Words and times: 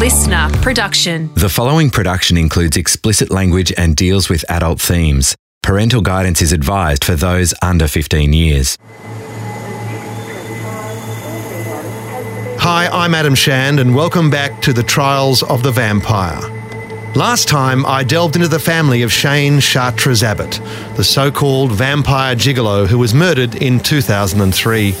listener 0.00 0.48
production. 0.62 1.30
The 1.34 1.50
following 1.50 1.90
production 1.90 2.38
includes 2.38 2.78
explicit 2.78 3.30
language 3.30 3.70
and 3.76 3.94
deals 3.94 4.30
with 4.30 4.50
adult 4.50 4.80
themes. 4.80 5.36
Parental 5.62 6.00
guidance 6.00 6.40
is 6.40 6.54
advised 6.54 7.04
for 7.04 7.16
those 7.16 7.52
under 7.60 7.86
15 7.86 8.32
years. 8.32 8.78
Hi, 12.60 12.88
I'm 12.90 13.14
Adam 13.14 13.34
Shand, 13.34 13.78
and 13.78 13.94
welcome 13.94 14.30
back 14.30 14.62
to 14.62 14.72
the 14.72 14.82
Trials 14.82 15.42
of 15.42 15.62
the 15.62 15.70
Vampire. 15.70 16.40
Last 17.14 17.46
time, 17.46 17.84
I 17.84 18.02
delved 18.02 18.36
into 18.36 18.48
the 18.48 18.58
family 18.58 19.02
of 19.02 19.12
Shane 19.12 19.60
Chartres 19.60 20.22
Abbott, 20.22 20.62
the 20.96 21.04
so 21.04 21.30
called 21.30 21.72
vampire 21.72 22.34
gigolo 22.34 22.86
who 22.86 22.98
was 22.98 23.12
murdered 23.12 23.56
in 23.56 23.78
2003. 23.78 24.94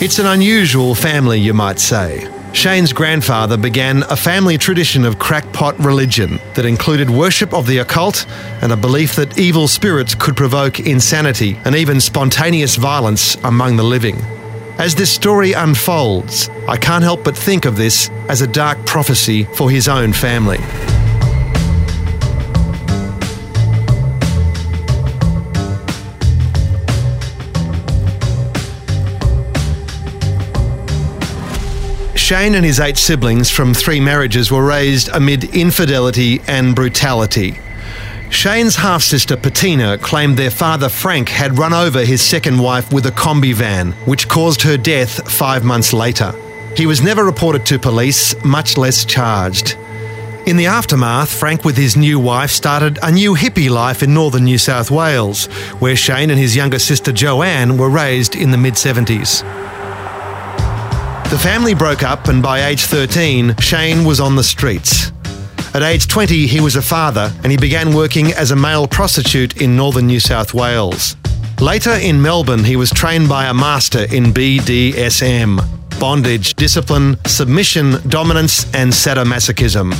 It's 0.00 0.20
an 0.20 0.26
unusual 0.26 0.94
family, 0.94 1.40
you 1.40 1.52
might 1.52 1.80
say. 1.80 2.37
Shane's 2.52 2.92
grandfather 2.92 3.56
began 3.56 4.02
a 4.04 4.16
family 4.16 4.58
tradition 4.58 5.04
of 5.04 5.18
crackpot 5.18 5.78
religion 5.78 6.40
that 6.54 6.64
included 6.64 7.08
worship 7.08 7.54
of 7.54 7.66
the 7.66 7.78
occult 7.78 8.26
and 8.62 8.72
a 8.72 8.76
belief 8.76 9.14
that 9.16 9.38
evil 9.38 9.68
spirits 9.68 10.14
could 10.14 10.36
provoke 10.36 10.80
insanity 10.80 11.60
and 11.64 11.76
even 11.76 12.00
spontaneous 12.00 12.76
violence 12.76 13.36
among 13.44 13.76
the 13.76 13.84
living. 13.84 14.16
As 14.78 14.94
this 14.94 15.10
story 15.10 15.52
unfolds, 15.52 16.48
I 16.66 16.76
can't 16.76 17.04
help 17.04 17.22
but 17.24 17.36
think 17.36 17.64
of 17.64 17.76
this 17.76 18.10
as 18.28 18.42
a 18.42 18.46
dark 18.46 18.84
prophecy 18.86 19.44
for 19.44 19.70
his 19.70 19.88
own 19.88 20.12
family. 20.12 20.58
Shane 32.28 32.56
and 32.56 32.62
his 32.66 32.78
eight 32.78 32.98
siblings 32.98 33.50
from 33.50 33.72
three 33.72 34.00
marriages 34.00 34.52
were 34.52 34.62
raised 34.62 35.08
amid 35.08 35.44
infidelity 35.56 36.42
and 36.46 36.76
brutality. 36.76 37.58
Shane's 38.28 38.76
half 38.76 39.02
sister 39.02 39.34
Patina 39.34 39.96
claimed 39.96 40.36
their 40.36 40.50
father 40.50 40.90
Frank 40.90 41.30
had 41.30 41.56
run 41.56 41.72
over 41.72 42.04
his 42.04 42.20
second 42.20 42.58
wife 42.58 42.92
with 42.92 43.06
a 43.06 43.12
Kombi 43.12 43.54
van, 43.54 43.92
which 44.04 44.28
caused 44.28 44.60
her 44.60 44.76
death 44.76 45.32
five 45.32 45.64
months 45.64 45.94
later. 45.94 46.34
He 46.76 46.84
was 46.84 47.00
never 47.00 47.24
reported 47.24 47.64
to 47.64 47.78
police, 47.78 48.34
much 48.44 48.76
less 48.76 49.06
charged. 49.06 49.78
In 50.44 50.58
the 50.58 50.66
aftermath, 50.66 51.32
Frank, 51.32 51.64
with 51.64 51.78
his 51.78 51.96
new 51.96 52.20
wife, 52.20 52.50
started 52.50 52.98
a 53.02 53.10
new 53.10 53.36
hippie 53.36 53.70
life 53.70 54.02
in 54.02 54.12
northern 54.12 54.44
New 54.44 54.58
South 54.58 54.90
Wales, 54.90 55.46
where 55.80 55.96
Shane 55.96 56.28
and 56.28 56.38
his 56.38 56.54
younger 56.54 56.78
sister 56.78 57.10
Joanne 57.10 57.78
were 57.78 57.88
raised 57.88 58.36
in 58.36 58.50
the 58.50 58.58
mid 58.58 58.74
70s. 58.74 59.42
The 61.30 61.38
family 61.38 61.74
broke 61.74 62.02
up, 62.02 62.28
and 62.28 62.42
by 62.42 62.68
age 62.68 62.84
13, 62.84 63.56
Shane 63.58 64.04
was 64.06 64.18
on 64.18 64.34
the 64.34 64.42
streets. 64.42 65.12
At 65.74 65.82
age 65.82 66.08
20, 66.08 66.46
he 66.46 66.60
was 66.60 66.74
a 66.74 66.82
father 66.82 67.30
and 67.42 67.52
he 67.52 67.58
began 67.58 67.94
working 67.94 68.32
as 68.32 68.50
a 68.50 68.56
male 68.56 68.88
prostitute 68.88 69.60
in 69.60 69.76
northern 69.76 70.06
New 70.06 70.20
South 70.20 70.54
Wales. 70.54 71.16
Later 71.60 71.92
in 71.92 72.22
Melbourne, 72.22 72.64
he 72.64 72.76
was 72.76 72.90
trained 72.90 73.28
by 73.28 73.44
a 73.44 73.54
master 73.54 74.04
in 74.04 74.32
BDSM 74.32 75.60
bondage, 76.00 76.54
discipline, 76.54 77.18
submission, 77.26 77.96
dominance, 78.08 78.64
and 78.74 78.90
sadomasochism. 78.90 79.92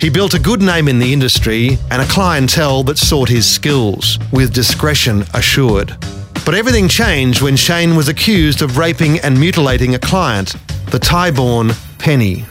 He 0.00 0.08
built 0.08 0.34
a 0.34 0.38
good 0.38 0.62
name 0.62 0.88
in 0.88 0.98
the 0.98 1.12
industry 1.12 1.78
and 1.90 2.00
a 2.00 2.06
clientele 2.06 2.84
that 2.84 2.96
sought 2.96 3.28
his 3.28 3.48
skills, 3.50 4.18
with 4.32 4.54
discretion 4.54 5.24
assured. 5.34 5.96
But 6.44 6.54
everything 6.56 6.88
changed 6.88 7.40
when 7.40 7.56
Shane 7.56 7.94
was 7.94 8.08
accused 8.08 8.62
of 8.62 8.76
raping 8.76 9.20
and 9.20 9.38
mutilating 9.38 9.94
a 9.94 9.98
client, 9.98 10.56
the 10.90 10.98
Thai 10.98 11.30
born 11.30 11.70
Penny. 11.98 12.44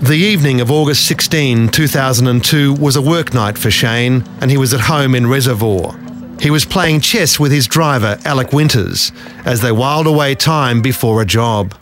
The 0.00 0.16
evening 0.16 0.62
of 0.62 0.70
August 0.70 1.06
16, 1.06 1.68
2002 1.68 2.72
was 2.74 2.96
a 2.96 3.02
work 3.02 3.34
night 3.34 3.58
for 3.58 3.70
Shane, 3.70 4.24
and 4.40 4.50
he 4.50 4.56
was 4.56 4.72
at 4.72 4.80
home 4.80 5.14
in 5.14 5.26
Reservoir. 5.26 5.98
He 6.40 6.50
was 6.50 6.64
playing 6.64 7.02
chess 7.02 7.38
with 7.38 7.52
his 7.52 7.66
driver, 7.66 8.18
Alec 8.24 8.54
Winters, 8.54 9.12
as 9.44 9.60
they 9.60 9.72
whiled 9.72 10.06
away 10.06 10.34
time 10.34 10.80
before 10.80 11.20
a 11.20 11.26
job. 11.26 11.74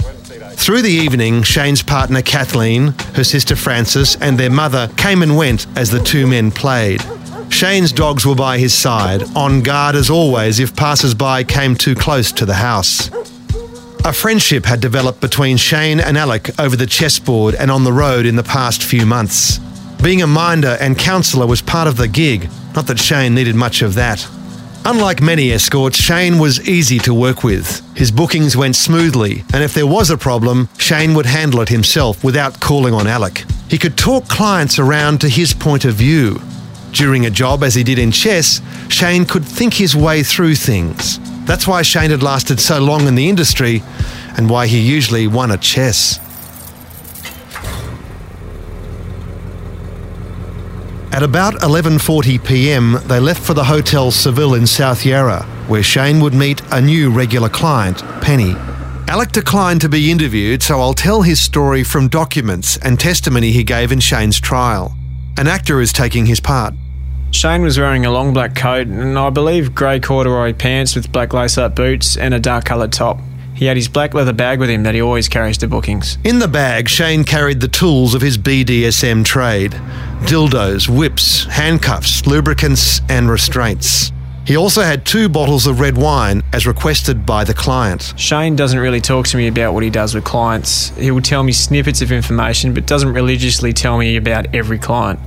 Through 0.56 0.82
the 0.82 0.90
evening, 0.90 1.44
Shane's 1.44 1.82
partner 1.82 2.22
Kathleen, 2.22 2.94
her 3.14 3.22
sister 3.22 3.54
Frances, 3.54 4.16
and 4.20 4.36
their 4.36 4.50
mother 4.50 4.90
came 4.96 5.22
and 5.22 5.36
went 5.36 5.66
as 5.76 5.90
the 5.90 6.00
two 6.00 6.26
men 6.26 6.50
played. 6.50 7.04
Shane's 7.50 7.92
dogs 7.92 8.26
were 8.26 8.34
by 8.34 8.58
his 8.58 8.74
side, 8.74 9.22
on 9.36 9.62
guard 9.62 9.94
as 9.94 10.10
always 10.10 10.58
if 10.58 10.74
passers 10.74 11.14
by 11.14 11.44
came 11.44 11.76
too 11.76 11.94
close 11.94 12.32
to 12.32 12.44
the 12.44 12.54
house. 12.54 13.10
A 14.04 14.12
friendship 14.12 14.64
had 14.64 14.80
developed 14.80 15.20
between 15.20 15.56
Shane 15.56 16.00
and 16.00 16.18
Alec 16.18 16.58
over 16.58 16.76
the 16.76 16.86
chessboard 16.86 17.54
and 17.54 17.70
on 17.70 17.84
the 17.84 17.92
road 17.92 18.26
in 18.26 18.36
the 18.36 18.42
past 18.42 18.82
few 18.82 19.06
months. 19.06 19.58
Being 20.02 20.22
a 20.22 20.26
minder 20.26 20.76
and 20.80 20.98
counsellor 20.98 21.46
was 21.46 21.62
part 21.62 21.86
of 21.86 21.96
the 21.96 22.08
gig, 22.08 22.48
not 22.74 22.86
that 22.88 22.98
Shane 22.98 23.34
needed 23.34 23.54
much 23.54 23.82
of 23.82 23.94
that. 23.94 24.26
Unlike 24.88 25.20
many 25.20 25.50
escorts, 25.50 25.98
Shane 25.98 26.38
was 26.38 26.68
easy 26.68 27.00
to 27.00 27.12
work 27.12 27.42
with. 27.42 27.82
His 27.96 28.12
bookings 28.12 28.56
went 28.56 28.76
smoothly, 28.76 29.42
and 29.52 29.64
if 29.64 29.74
there 29.74 29.84
was 29.84 30.10
a 30.10 30.16
problem, 30.16 30.68
Shane 30.78 31.14
would 31.14 31.26
handle 31.26 31.60
it 31.60 31.68
himself 31.68 32.22
without 32.22 32.60
calling 32.60 32.94
on 32.94 33.08
Alec. 33.08 33.42
He 33.68 33.78
could 33.78 33.98
talk 33.98 34.28
clients 34.28 34.78
around 34.78 35.20
to 35.22 35.28
his 35.28 35.52
point 35.52 35.84
of 35.84 35.96
view. 35.96 36.40
During 36.92 37.26
a 37.26 37.30
job, 37.30 37.64
as 37.64 37.74
he 37.74 37.82
did 37.82 37.98
in 37.98 38.12
chess, 38.12 38.60
Shane 38.88 39.26
could 39.26 39.44
think 39.44 39.74
his 39.74 39.96
way 39.96 40.22
through 40.22 40.54
things. 40.54 41.18
That's 41.46 41.66
why 41.66 41.82
Shane 41.82 42.10
had 42.10 42.22
lasted 42.22 42.60
so 42.60 42.78
long 42.78 43.08
in 43.08 43.16
the 43.16 43.28
industry 43.28 43.82
and 44.36 44.48
why 44.48 44.68
he 44.68 44.78
usually 44.78 45.26
won 45.26 45.50
at 45.50 45.62
chess. 45.62 46.20
At 51.12 51.22
about 51.22 51.54
11:40 51.60 52.44
p.m., 52.44 52.98
they 53.06 53.20
left 53.20 53.42
for 53.42 53.54
the 53.54 53.64
Hotel 53.64 54.10
Seville 54.10 54.54
in 54.54 54.66
South 54.66 55.06
Yarra, 55.06 55.44
where 55.68 55.82
Shane 55.82 56.20
would 56.20 56.34
meet 56.34 56.60
a 56.72 56.80
new 56.80 57.10
regular 57.10 57.48
client, 57.48 58.02
Penny. 58.20 58.54
Alec 59.08 59.30
declined 59.30 59.80
to 59.82 59.88
be 59.88 60.10
interviewed, 60.10 60.62
so 60.62 60.80
I'll 60.80 60.92
tell 60.92 61.22
his 61.22 61.40
story 61.40 61.84
from 61.84 62.08
documents 62.08 62.76
and 62.78 62.98
testimony 62.98 63.52
he 63.52 63.62
gave 63.62 63.92
in 63.92 64.00
Shane's 64.00 64.40
trial. 64.40 64.96
An 65.36 65.46
actor 65.46 65.80
is 65.80 65.92
taking 65.92 66.26
his 66.26 66.40
part. 66.40 66.74
Shane 67.30 67.62
was 67.62 67.78
wearing 67.78 68.04
a 68.04 68.10
long 68.10 68.32
black 68.32 68.54
coat 68.54 68.86
and 68.86 69.18
I 69.18 69.30
believe 69.30 69.74
grey 69.74 70.00
corduroy 70.00 70.54
pants 70.54 70.96
with 70.96 71.12
black 71.12 71.32
lace 71.32 71.56
up 71.56 71.76
boots 71.76 72.16
and 72.16 72.34
a 72.34 72.40
dark 72.40 72.64
coloured 72.64 72.92
top. 72.92 73.20
He 73.56 73.64
had 73.64 73.78
his 73.78 73.88
black 73.88 74.12
leather 74.12 74.34
bag 74.34 74.60
with 74.60 74.68
him 74.68 74.82
that 74.82 74.94
he 74.94 75.00
always 75.00 75.28
carries 75.28 75.56
to 75.58 75.66
bookings. 75.66 76.18
In 76.24 76.38
the 76.38 76.48
bag, 76.48 76.90
Shane 76.90 77.24
carried 77.24 77.60
the 77.60 77.68
tools 77.68 78.14
of 78.14 78.20
his 78.20 78.36
BDSM 78.36 79.24
trade 79.24 79.72
dildos, 80.22 80.88
whips, 80.88 81.44
handcuffs, 81.44 82.26
lubricants, 82.26 83.00
and 83.08 83.30
restraints. 83.30 84.12
He 84.46 84.56
also 84.56 84.82
had 84.82 85.04
two 85.04 85.28
bottles 85.28 85.66
of 85.66 85.80
red 85.80 85.96
wine 85.96 86.42
as 86.52 86.66
requested 86.66 87.26
by 87.26 87.44
the 87.44 87.54
client. 87.54 88.14
Shane 88.16 88.56
doesn't 88.56 88.78
really 88.78 89.00
talk 89.00 89.26
to 89.28 89.36
me 89.36 89.48
about 89.48 89.74
what 89.74 89.82
he 89.82 89.90
does 89.90 90.14
with 90.14 90.24
clients. 90.24 90.90
He 90.90 91.10
will 91.10 91.22
tell 91.22 91.42
me 91.42 91.52
snippets 91.52 92.00
of 92.00 92.12
information 92.12 92.72
but 92.72 92.86
doesn't 92.86 93.12
religiously 93.12 93.72
tell 93.72 93.98
me 93.98 94.16
about 94.16 94.54
every 94.54 94.78
client. 94.78 95.18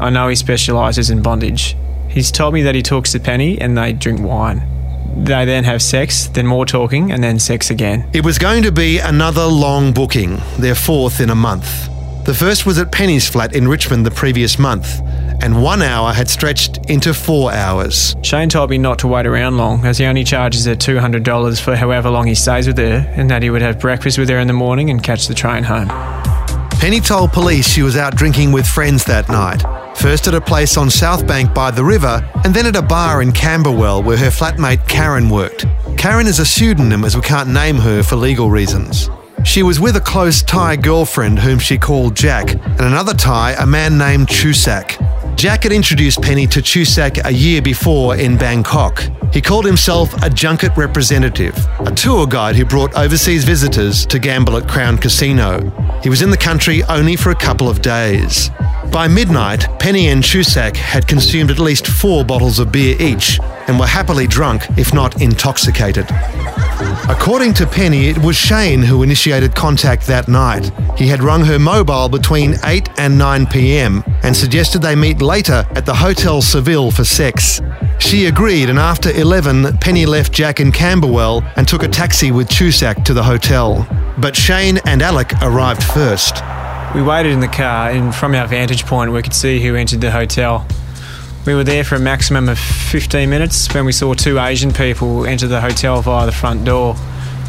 I 0.00 0.10
know 0.10 0.28
he 0.28 0.34
specialises 0.34 1.10
in 1.10 1.22
bondage. 1.22 1.76
He's 2.08 2.32
told 2.32 2.54
me 2.54 2.62
that 2.62 2.74
he 2.74 2.82
talks 2.82 3.12
to 3.12 3.20
Penny 3.20 3.60
and 3.60 3.76
they 3.78 3.92
drink 3.92 4.20
wine. 4.20 4.73
They 5.16 5.44
then 5.44 5.64
have 5.64 5.80
sex, 5.80 6.26
then 6.26 6.46
more 6.46 6.66
talking, 6.66 7.12
and 7.12 7.22
then 7.22 7.38
sex 7.38 7.70
again. 7.70 8.08
It 8.12 8.24
was 8.24 8.38
going 8.38 8.62
to 8.64 8.72
be 8.72 8.98
another 8.98 9.46
long 9.46 9.92
booking, 9.92 10.40
their 10.58 10.74
fourth 10.74 11.20
in 11.20 11.30
a 11.30 11.34
month. 11.34 11.88
The 12.24 12.34
first 12.34 12.64
was 12.64 12.78
at 12.78 12.90
Penny's 12.90 13.28
flat 13.28 13.54
in 13.54 13.68
Richmond 13.68 14.06
the 14.06 14.10
previous 14.10 14.58
month, 14.58 15.00
and 15.42 15.62
one 15.62 15.82
hour 15.82 16.12
had 16.12 16.28
stretched 16.28 16.78
into 16.90 17.12
four 17.12 17.52
hours. 17.52 18.16
Shane 18.22 18.48
told 18.48 18.70
me 18.70 18.78
not 18.78 18.98
to 19.00 19.08
wait 19.08 19.26
around 19.26 19.56
long, 19.58 19.84
as 19.84 19.98
he 19.98 20.06
only 20.06 20.24
charges 20.24 20.64
her 20.64 20.74
$200 20.74 21.60
for 21.60 21.76
however 21.76 22.08
long 22.10 22.26
he 22.26 22.34
stays 22.34 22.66
with 22.66 22.78
her, 22.78 23.12
and 23.14 23.30
that 23.30 23.42
he 23.42 23.50
would 23.50 23.62
have 23.62 23.78
breakfast 23.78 24.18
with 24.18 24.30
her 24.30 24.38
in 24.38 24.46
the 24.46 24.54
morning 24.54 24.88
and 24.90 25.02
catch 25.02 25.28
the 25.28 25.34
train 25.34 25.64
home. 25.64 25.88
Penny 26.80 27.00
told 27.00 27.32
police 27.32 27.68
she 27.68 27.82
was 27.82 27.96
out 27.96 28.16
drinking 28.16 28.52
with 28.52 28.66
friends 28.66 29.04
that 29.04 29.28
night. 29.28 29.62
First 29.96 30.28
at 30.28 30.34
a 30.34 30.40
place 30.40 30.76
on 30.76 30.90
South 30.90 31.26
Bank 31.26 31.54
by 31.54 31.70
the 31.70 31.84
river, 31.84 32.22
and 32.44 32.54
then 32.54 32.66
at 32.66 32.76
a 32.76 32.82
bar 32.82 33.22
in 33.22 33.32
Camberwell 33.32 34.02
where 34.02 34.16
her 34.16 34.28
flatmate 34.28 34.86
Karen 34.86 35.30
worked. 35.30 35.66
Karen 35.96 36.26
is 36.26 36.40
a 36.40 36.44
pseudonym 36.44 37.04
as 37.04 37.16
we 37.16 37.22
can't 37.22 37.48
name 37.48 37.76
her 37.76 38.02
for 38.02 38.16
legal 38.16 38.50
reasons. 38.50 39.08
She 39.44 39.62
was 39.62 39.80
with 39.80 39.96
a 39.96 40.00
close 40.00 40.42
Thai 40.42 40.76
girlfriend 40.76 41.38
whom 41.38 41.58
she 41.58 41.78
called 41.78 42.16
Jack, 42.16 42.52
and 42.52 42.80
another 42.80 43.14
Thai, 43.14 43.52
a 43.52 43.66
man 43.66 43.96
named 43.96 44.28
Chusak. 44.28 44.98
Jack 45.36 45.64
had 45.64 45.72
introduced 45.72 46.22
Penny 46.22 46.46
to 46.46 46.60
Chusak 46.60 47.24
a 47.24 47.32
year 47.32 47.60
before 47.60 48.16
in 48.16 48.36
Bangkok. 48.36 49.04
He 49.32 49.40
called 49.40 49.64
himself 49.64 50.14
a 50.22 50.30
junket 50.30 50.76
representative, 50.76 51.56
a 51.80 51.90
tour 51.90 52.26
guide 52.26 52.56
who 52.56 52.64
brought 52.64 52.94
overseas 52.94 53.44
visitors 53.44 54.06
to 54.06 54.18
gamble 54.18 54.56
at 54.56 54.68
Crown 54.68 54.96
Casino. 54.96 55.70
He 56.02 56.08
was 56.08 56.22
in 56.22 56.30
the 56.30 56.36
country 56.36 56.82
only 56.84 57.16
for 57.16 57.30
a 57.30 57.34
couple 57.34 57.68
of 57.68 57.82
days. 57.82 58.50
By 58.94 59.08
midnight, 59.08 59.66
Penny 59.80 60.06
and 60.06 60.22
Chusak 60.22 60.76
had 60.76 61.08
consumed 61.08 61.50
at 61.50 61.58
least 61.58 61.88
four 61.88 62.24
bottles 62.24 62.60
of 62.60 62.70
beer 62.70 62.94
each, 63.00 63.40
and 63.66 63.76
were 63.76 63.88
happily 63.88 64.28
drunk, 64.28 64.62
if 64.78 64.94
not 64.94 65.20
intoxicated. 65.20 66.06
According 67.08 67.54
to 67.54 67.66
Penny, 67.66 68.06
it 68.06 68.18
was 68.18 68.36
Shane 68.36 68.82
who 68.82 69.02
initiated 69.02 69.56
contact 69.56 70.06
that 70.06 70.28
night. 70.28 70.70
He 70.96 71.08
had 71.08 71.24
rung 71.24 71.44
her 71.44 71.58
mobile 71.58 72.08
between 72.08 72.54
8 72.62 72.88
and 72.96 73.18
9 73.18 73.46
pm 73.46 74.04
and 74.22 74.36
suggested 74.36 74.80
they 74.80 74.94
meet 74.94 75.20
later 75.20 75.66
at 75.74 75.86
the 75.86 75.94
Hotel 75.94 76.40
Seville 76.40 76.92
for 76.92 77.02
sex. 77.02 77.60
She 77.98 78.26
agreed, 78.26 78.70
and 78.70 78.78
after 78.78 79.10
11, 79.10 79.78
Penny 79.78 80.06
left 80.06 80.32
Jack 80.32 80.60
in 80.60 80.70
Camberwell 80.70 81.42
and 81.56 81.66
took 81.66 81.82
a 81.82 81.88
taxi 81.88 82.30
with 82.30 82.48
Chusak 82.48 83.04
to 83.06 83.12
the 83.12 83.24
hotel. 83.24 83.88
But 84.18 84.36
Shane 84.36 84.78
and 84.86 85.02
Alec 85.02 85.32
arrived 85.42 85.82
first. 85.82 86.36
We 86.94 87.02
waited 87.02 87.32
in 87.32 87.40
the 87.40 87.48
car, 87.48 87.90
and 87.90 88.14
from 88.14 88.36
our 88.36 88.46
vantage 88.46 88.86
point, 88.86 89.10
we 89.10 89.20
could 89.20 89.34
see 89.34 89.60
who 89.60 89.74
entered 89.74 90.00
the 90.00 90.12
hotel. 90.12 90.64
We 91.44 91.52
were 91.52 91.64
there 91.64 91.82
for 91.82 91.96
a 91.96 92.00
maximum 92.00 92.48
of 92.48 92.56
15 92.56 93.28
minutes 93.28 93.74
when 93.74 93.84
we 93.84 93.90
saw 93.90 94.14
two 94.14 94.38
Asian 94.38 94.72
people 94.72 95.26
enter 95.26 95.48
the 95.48 95.60
hotel 95.60 96.00
via 96.02 96.24
the 96.24 96.30
front 96.30 96.64
door. 96.64 96.94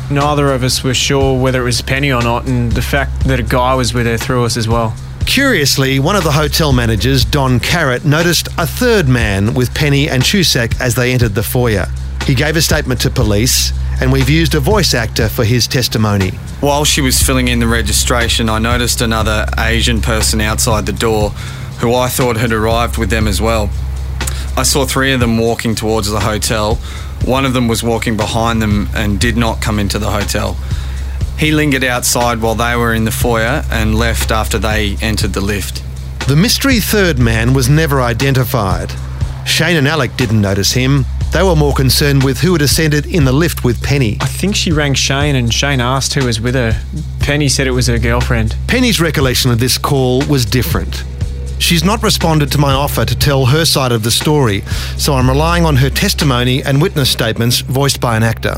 Neither 0.10 0.52
of 0.52 0.64
us 0.64 0.84
were 0.84 0.96
sure 0.96 1.40
whether 1.40 1.62
it 1.62 1.66
was 1.66 1.84
Penny 1.84 2.12
or 2.12 2.24
not, 2.24 2.48
and 2.48 2.72
the 2.72 2.82
fact 2.82 3.26
that 3.26 3.40
a 3.40 3.44
guy 3.44 3.76
was 3.76 3.94
with 3.94 4.08
her 4.08 4.18
threw 4.18 4.46
us 4.46 4.58
as 4.58 4.68
well. 4.68 4.96
Curiously, 5.28 6.00
one 6.00 6.16
of 6.16 6.24
the 6.24 6.32
hotel 6.32 6.74
managers, 6.74 7.24
Don 7.24 7.60
Carrot, 7.60 8.04
noticed 8.04 8.48
a 8.58 8.66
third 8.66 9.08
man 9.08 9.54
with 9.54 9.76
Penny 9.76 10.10
and 10.10 10.24
Chusak 10.24 10.82
as 10.82 10.96
they 10.96 11.14
entered 11.14 11.36
the 11.36 11.44
foyer. 11.44 11.86
He 12.26 12.34
gave 12.34 12.56
a 12.56 12.64
statement 12.64 13.00
to 13.02 13.12
police, 13.12 13.74
and 14.02 14.12
we've 14.12 14.30
used 14.30 14.56
a 14.56 14.60
voice 14.60 14.94
actor 14.94 15.30
for 15.30 15.44
his 15.44 15.68
testimony. 15.68 16.32
While 16.60 16.86
she 16.86 17.02
was 17.02 17.22
filling 17.22 17.48
in 17.48 17.60
the 17.60 17.68
registration, 17.68 18.50
I 18.50 18.60
noticed 18.60 19.02
another 19.02 19.46
Asian 19.58 20.02
person 20.02 20.42
outside 20.42 20.86
the 20.86 20.94
door 20.94 21.30
who 21.80 21.94
I 21.94 22.08
thought 22.08 22.38
had 22.38 22.52
arrived 22.52 22.98
with 22.98 23.10
them 23.10 23.28
as 23.28 23.42
well. 23.42 23.70
I 24.58 24.64
saw 24.64 24.86
three 24.86 25.14
of 25.14 25.20
them 25.20 25.38
walking 25.38 25.76
towards 25.76 26.10
the 26.10 26.22
hotel. 26.22 26.76
One 27.26 27.46
of 27.46 27.54
them 27.54 27.68
was 27.68 27.84
walking 27.84 28.16
behind 28.16 28.62
them 28.62 28.88
and 28.96 29.20
did 29.20 29.36
not 29.36 29.62
come 29.62 29.80
into 29.80 30.00
the 30.00 30.12
hotel. 30.12 30.58
He 31.38 31.52
lingered 31.52 31.84
outside 31.84 32.42
while 32.42 32.56
they 32.56 32.76
were 32.76 32.94
in 32.94 33.04
the 33.04 33.12
foyer 33.12 33.64
and 33.70 33.96
left 33.96 34.32
after 34.32 34.58
they 34.58 34.96
entered 35.02 35.34
the 35.34 35.42
lift. 35.42 35.84
The 36.28 36.36
mystery 36.36 36.80
third 36.80 37.20
man 37.20 37.54
was 37.54 37.70
never 37.70 38.02
identified. 38.02 38.94
Shane 39.46 39.76
and 39.76 39.88
Alec 39.88 40.16
didn't 40.18 40.42
notice 40.42 40.72
him. 40.72 41.06
They 41.36 41.44
were 41.44 41.58
more 41.58 41.74
concerned 41.74 42.24
with 42.24 42.40
who 42.40 42.54
had 42.54 42.62
ascended 42.62 43.06
in 43.08 43.26
the 43.26 43.34
lift 43.34 43.66
with 43.66 43.84
Penny. 43.84 44.18
I 44.22 44.26
think 44.26 44.56
she 44.56 44.72
rang 44.72 44.94
Shane 44.94 45.36
and 45.36 45.54
Shane 45.54 45.82
asked 45.82 46.14
who 46.14 46.26
was 46.26 46.40
with 46.40 46.56
her. 46.56 46.82
Penny 47.20 47.50
said 47.50 47.68
it 47.68 47.72
was 47.72 47.88
her 47.88 48.00
girlfriend. 48.00 48.56
Penny's 48.68 49.02
recollection 49.02 49.52
of 49.52 49.60
this 49.60 49.78
call 49.78 50.26
was 50.28 50.46
different. 50.46 51.04
She's 51.60 51.84
not 51.84 52.02
responded 52.04 52.54
to 52.54 52.58
my 52.58 52.72
offer 52.72 53.04
to 53.04 53.20
tell 53.20 53.48
her 53.48 53.66
side 53.66 53.92
of 53.92 54.04
the 54.04 54.12
story, 54.12 54.62
so 54.96 55.16
I'm 55.16 55.30
relying 55.30 55.66
on 55.66 55.76
her 55.76 55.90
testimony 55.90 56.64
and 56.64 56.82
witness 56.82 57.10
statements 57.10 57.60
voiced 57.60 58.00
by 58.00 58.16
an 58.16 58.24
actor. 58.24 58.56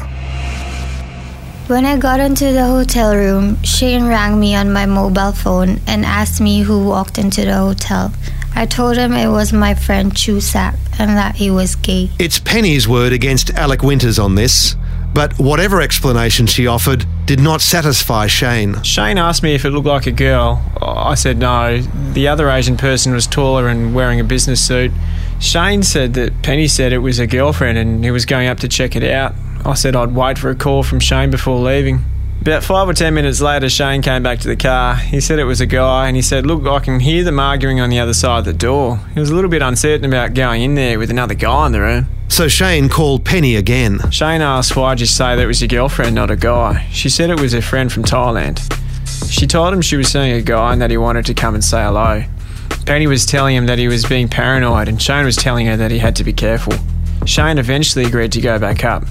When 1.66 1.84
I 1.84 1.98
got 1.98 2.20
into 2.20 2.52
the 2.54 2.68
hotel 2.68 3.16
room, 3.16 3.58
Shane 3.64 4.06
rang 4.06 4.40
me 4.40 4.54
on 4.54 4.72
my 4.72 4.86
mobile 4.86 5.32
phone 5.32 5.82
and 5.88 6.06
asked 6.06 6.40
me 6.40 6.62
who 6.62 6.86
walked 6.86 7.18
into 7.18 7.44
the 7.44 7.56
hotel. 7.56 8.14
I 8.54 8.68
told 8.68 8.98
him 8.98 9.14
it 9.14 9.30
was 9.30 9.52
my 9.52 9.74
friend 9.74 10.14
Chusak 10.14 10.78
and 11.00 11.18
that 11.18 11.36
he 11.36 11.52
was 11.52 11.76
gay. 11.76 12.10
It's 12.20 12.40
Penny's 12.40 12.88
word 12.88 13.14
against 13.14 13.52
Alec 13.52 13.84
Winters 13.84 14.20
on 14.20 14.36
this, 14.36 14.76
but 15.14 15.34
whatever 15.40 15.82
explanation 15.82 16.46
she 16.48 16.68
offered 16.68 17.06
did 17.26 17.40
not 17.40 17.62
satisfy 17.62 18.28
Shane. 18.28 18.82
Shane 18.84 19.18
asked 19.18 19.44
me 19.44 19.56
if 19.56 19.66
it 19.66 19.72
looked 19.72 19.88
like 19.88 20.08
a 20.08 20.12
girl. 20.12 20.64
I 20.82 21.16
said 21.16 21.38
no. 21.38 21.82
The 22.14 22.28
other 22.28 22.50
Asian 22.50 22.78
person 22.78 23.14
was 23.14 23.28
taller 23.28 23.68
and 23.68 23.96
wearing 23.96 24.20
a 24.20 24.24
business 24.24 24.66
suit. 24.66 24.92
Shane 25.40 25.84
said 25.84 26.14
that 26.16 26.42
Penny 26.42 26.68
said 26.68 26.94
it 26.94 27.00
was 27.00 27.20
a 27.20 27.28
girlfriend 27.28 27.78
and 27.78 28.04
he 28.04 28.12
was 28.12 28.26
going 28.26 28.48
up 28.48 28.60
to 28.60 28.68
check 28.68 28.96
it 28.96 29.04
out. 29.04 29.34
I 29.66 29.74
said 29.74 29.96
I'd 29.96 30.16
wait 30.16 30.38
for 30.38 30.50
a 30.50 30.56
call 30.56 30.84
from 30.84 31.00
Shane 31.00 31.32
before 31.32 31.60
leaving. 31.60 32.04
About 32.48 32.64
five 32.64 32.88
or 32.88 32.94
ten 32.94 33.14
minutes 33.14 33.42
later, 33.42 33.68
Shane 33.68 34.02
came 34.02 34.24
back 34.24 34.40
to 34.40 34.48
the 34.48 34.56
car. 34.56 34.96
He 34.96 35.20
said 35.20 35.38
it 35.38 35.44
was 35.44 35.60
a 35.60 35.66
guy, 35.66 36.08
and 36.08 36.16
he 36.16 36.22
said, 36.22 36.46
Look, 36.46 36.66
I 36.66 36.80
can 36.80 37.02
hear 37.02 37.26
them 37.26 37.42
arguing 37.42 37.82
on 37.82 37.90
the 37.90 38.00
other 38.00 38.14
side 38.14 38.40
of 38.40 38.46
the 38.46 38.54
door. 38.54 39.02
He 39.14 39.20
was 39.20 39.30
a 39.30 39.36
little 39.36 39.50
bit 39.50 39.62
uncertain 39.62 40.06
about 40.06 40.34
going 40.34 40.62
in 40.62 40.74
there 40.74 40.98
with 40.98 41.12
another 41.12 41.34
guy 41.34 41.66
in 41.66 41.74
the 41.74 41.82
room. 41.82 42.08
So 42.30 42.48
Shane 42.48 42.88
called 42.88 43.26
Penny 43.26 43.58
again. 43.58 44.00
Shane 44.12 44.40
asked, 44.40 44.78
Why'd 44.78 45.02
you 45.02 45.08
say 45.08 45.36
that 45.36 45.42
it 45.42 45.46
was 45.46 45.62
your 45.62 45.68
girlfriend, 45.68 46.16
not 46.16 46.32
a 46.32 46.38
guy? 46.38 46.88
She 46.90 47.10
said 47.10 47.30
it 47.30 47.42
was 47.42 47.52
her 47.52 47.62
friend 47.62 47.92
from 47.92 48.04
Thailand. 48.04 48.62
She 49.30 49.46
told 49.46 49.74
him 49.74 49.82
she 49.82 49.98
was 49.98 50.08
seeing 50.08 50.32
a 50.32 50.42
guy 50.42 50.72
and 50.72 50.82
that 50.82 50.90
he 50.90 50.96
wanted 50.96 51.26
to 51.26 51.34
come 51.34 51.54
and 51.54 51.62
say 51.62 51.84
hello. 51.84 52.24
Penny 52.86 53.08
was 53.08 53.26
telling 53.26 53.58
him 53.58 53.66
that 53.66 53.78
he 53.78 53.90
was 53.90 54.06
being 54.06 54.30
paranoid, 54.30 54.88
and 54.88 55.02
Shane 55.02 55.26
was 55.26 55.36
telling 55.36 55.68
her 55.68 55.76
that 55.76 55.92
he 55.92 56.00
had 56.00 56.16
to 56.16 56.24
be 56.24 56.32
careful. 56.32 56.76
Shane 57.26 57.58
eventually 57.58 58.06
agreed 58.06 58.32
to 58.32 58.40
go 58.40 58.58
back 58.58 58.86
up. 58.86 59.04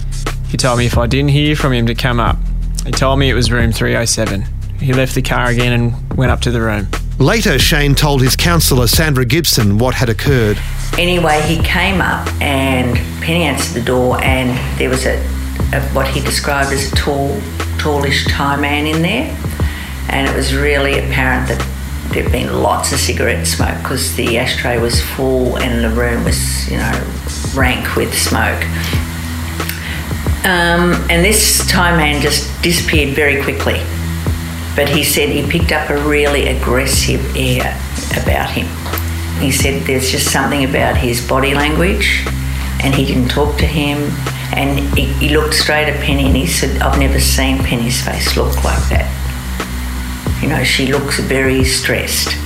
He 0.48 0.56
told 0.56 0.78
me 0.78 0.86
if 0.86 0.96
I 0.96 1.06
didn't 1.06 1.32
hear 1.32 1.54
from 1.54 1.74
him 1.74 1.84
to 1.84 1.94
come 1.94 2.18
up. 2.18 2.38
He 2.86 2.92
told 2.92 3.18
me 3.18 3.28
it 3.28 3.34
was 3.34 3.50
room 3.50 3.72
307. 3.72 4.44
He 4.78 4.92
left 4.92 5.16
the 5.16 5.22
car 5.22 5.50
again 5.50 5.72
and 5.72 6.16
went 6.16 6.30
up 6.30 6.40
to 6.42 6.52
the 6.52 6.60
room. 6.60 6.86
Later, 7.18 7.58
Shane 7.58 7.96
told 7.96 8.22
his 8.22 8.36
counsellor, 8.36 8.86
Sandra 8.86 9.24
Gibson, 9.24 9.78
what 9.78 9.94
had 9.94 10.08
occurred. 10.08 10.56
Anyway, 10.96 11.40
he 11.42 11.60
came 11.62 12.00
up 12.00 12.28
and 12.40 12.96
Penny 13.20 13.42
answered 13.42 13.74
the 13.74 13.84
door, 13.84 14.22
and 14.22 14.56
there 14.78 14.88
was 14.88 15.04
a, 15.04 15.18
a 15.72 15.80
what 15.92 16.06
he 16.06 16.20
described 16.20 16.72
as 16.72 16.92
a 16.92 16.94
tall, 16.94 17.40
tallish 17.78 18.30
Thai 18.30 18.56
man 18.60 18.86
in 18.86 19.02
there, 19.02 19.36
and 20.08 20.28
it 20.28 20.36
was 20.36 20.54
really 20.54 20.98
apparent 20.98 21.48
that 21.48 21.66
there'd 22.12 22.30
been 22.30 22.62
lots 22.62 22.92
of 22.92 23.00
cigarette 23.00 23.46
smoke 23.46 23.76
because 23.82 24.14
the 24.14 24.38
ashtray 24.38 24.78
was 24.78 25.02
full 25.02 25.58
and 25.58 25.82
the 25.82 25.90
room 25.90 26.22
was, 26.24 26.70
you 26.70 26.76
know, 26.76 27.14
rank 27.54 27.96
with 27.96 28.16
smoke. 28.16 28.62
Um, 30.44 30.94
and 31.10 31.24
this 31.24 31.66
Thai 31.66 31.96
man 31.96 32.20
just 32.20 32.62
disappeared 32.62 33.14
very 33.14 33.42
quickly. 33.42 33.80
But 34.76 34.88
he 34.88 35.02
said 35.02 35.30
he 35.30 35.46
picked 35.46 35.72
up 35.72 35.90
a 35.90 35.96
really 36.06 36.48
aggressive 36.48 37.34
air 37.34 37.76
about 38.20 38.50
him. 38.50 38.66
He 39.40 39.50
said 39.50 39.82
there's 39.86 40.10
just 40.10 40.30
something 40.30 40.64
about 40.64 40.96
his 40.96 41.26
body 41.26 41.54
language, 41.54 42.24
and 42.82 42.94
he 42.94 43.04
didn't 43.04 43.28
talk 43.28 43.58
to 43.58 43.66
him. 43.66 44.10
And 44.54 44.78
he, 44.96 45.06
he 45.14 45.36
looked 45.36 45.54
straight 45.54 45.88
at 45.88 46.00
Penny 46.02 46.26
and 46.26 46.36
he 46.36 46.46
said, 46.46 46.80
I've 46.80 46.98
never 46.98 47.18
seen 47.18 47.58
Penny's 47.58 48.02
face 48.02 48.36
look 48.36 48.64
like 48.64 48.88
that. 48.90 49.10
You 50.42 50.48
know, 50.48 50.62
she 50.62 50.86
looks 50.92 51.18
very 51.18 51.64
stressed. 51.64 52.36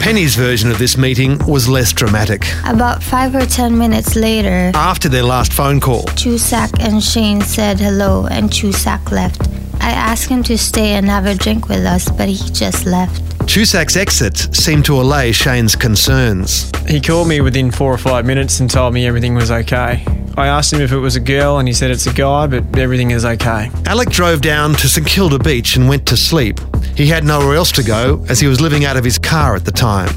Penny's 0.00 0.34
version 0.34 0.70
of 0.70 0.78
this 0.78 0.96
meeting 0.96 1.38
was 1.46 1.68
less 1.68 1.92
dramatic. 1.92 2.46
About 2.64 3.02
five 3.02 3.34
or 3.34 3.44
ten 3.44 3.76
minutes 3.76 4.16
later, 4.16 4.72
After 4.74 5.08
their 5.10 5.22
last 5.22 5.52
phone 5.52 5.78
call, 5.78 6.04
Chusak 6.16 6.80
and 6.80 7.02
Shane 7.04 7.42
said 7.42 7.78
hello 7.78 8.26
and 8.26 8.50
Chusak 8.50 9.10
left. 9.12 9.46
I 9.80 9.90
asked 9.90 10.28
him 10.30 10.42
to 10.44 10.56
stay 10.56 10.94
and 10.94 11.06
have 11.06 11.26
a 11.26 11.34
drink 11.34 11.68
with 11.68 11.84
us, 11.84 12.10
but 12.10 12.28
he 12.28 12.36
just 12.52 12.86
left. 12.86 13.20
Chusak's 13.46 13.96
exit 13.96 14.54
seemed 14.56 14.84
to 14.86 14.98
allay 15.00 15.32
Shane's 15.32 15.76
concerns. 15.76 16.70
He 16.88 17.00
called 17.00 17.28
me 17.28 17.40
within 17.42 17.70
four 17.70 17.92
or 17.92 17.98
five 17.98 18.24
minutes 18.24 18.60
and 18.60 18.70
told 18.70 18.94
me 18.94 19.06
everything 19.06 19.34
was 19.34 19.50
okay. 19.50 20.04
I 20.36 20.46
asked 20.46 20.72
him 20.72 20.80
if 20.80 20.92
it 20.92 20.98
was 20.98 21.16
a 21.16 21.20
girl, 21.20 21.58
and 21.58 21.68
he 21.68 21.74
said 21.74 21.90
it's 21.90 22.06
a 22.06 22.12
guy, 22.12 22.46
but 22.46 22.78
everything 22.78 23.10
is 23.10 23.24
okay. 23.24 23.70
Alec 23.86 24.08
drove 24.10 24.40
down 24.40 24.72
to 24.74 24.88
St 24.88 25.06
Kilda 25.06 25.38
Beach 25.38 25.76
and 25.76 25.88
went 25.88 26.06
to 26.06 26.16
sleep. 26.16 26.58
He 27.00 27.06
had 27.06 27.24
nowhere 27.24 27.54
else 27.54 27.72
to 27.72 27.82
go 27.82 28.26
as 28.28 28.40
he 28.40 28.46
was 28.46 28.60
living 28.60 28.84
out 28.84 28.98
of 28.98 29.04
his 29.04 29.16
car 29.16 29.56
at 29.56 29.64
the 29.64 29.72
time. 29.72 30.10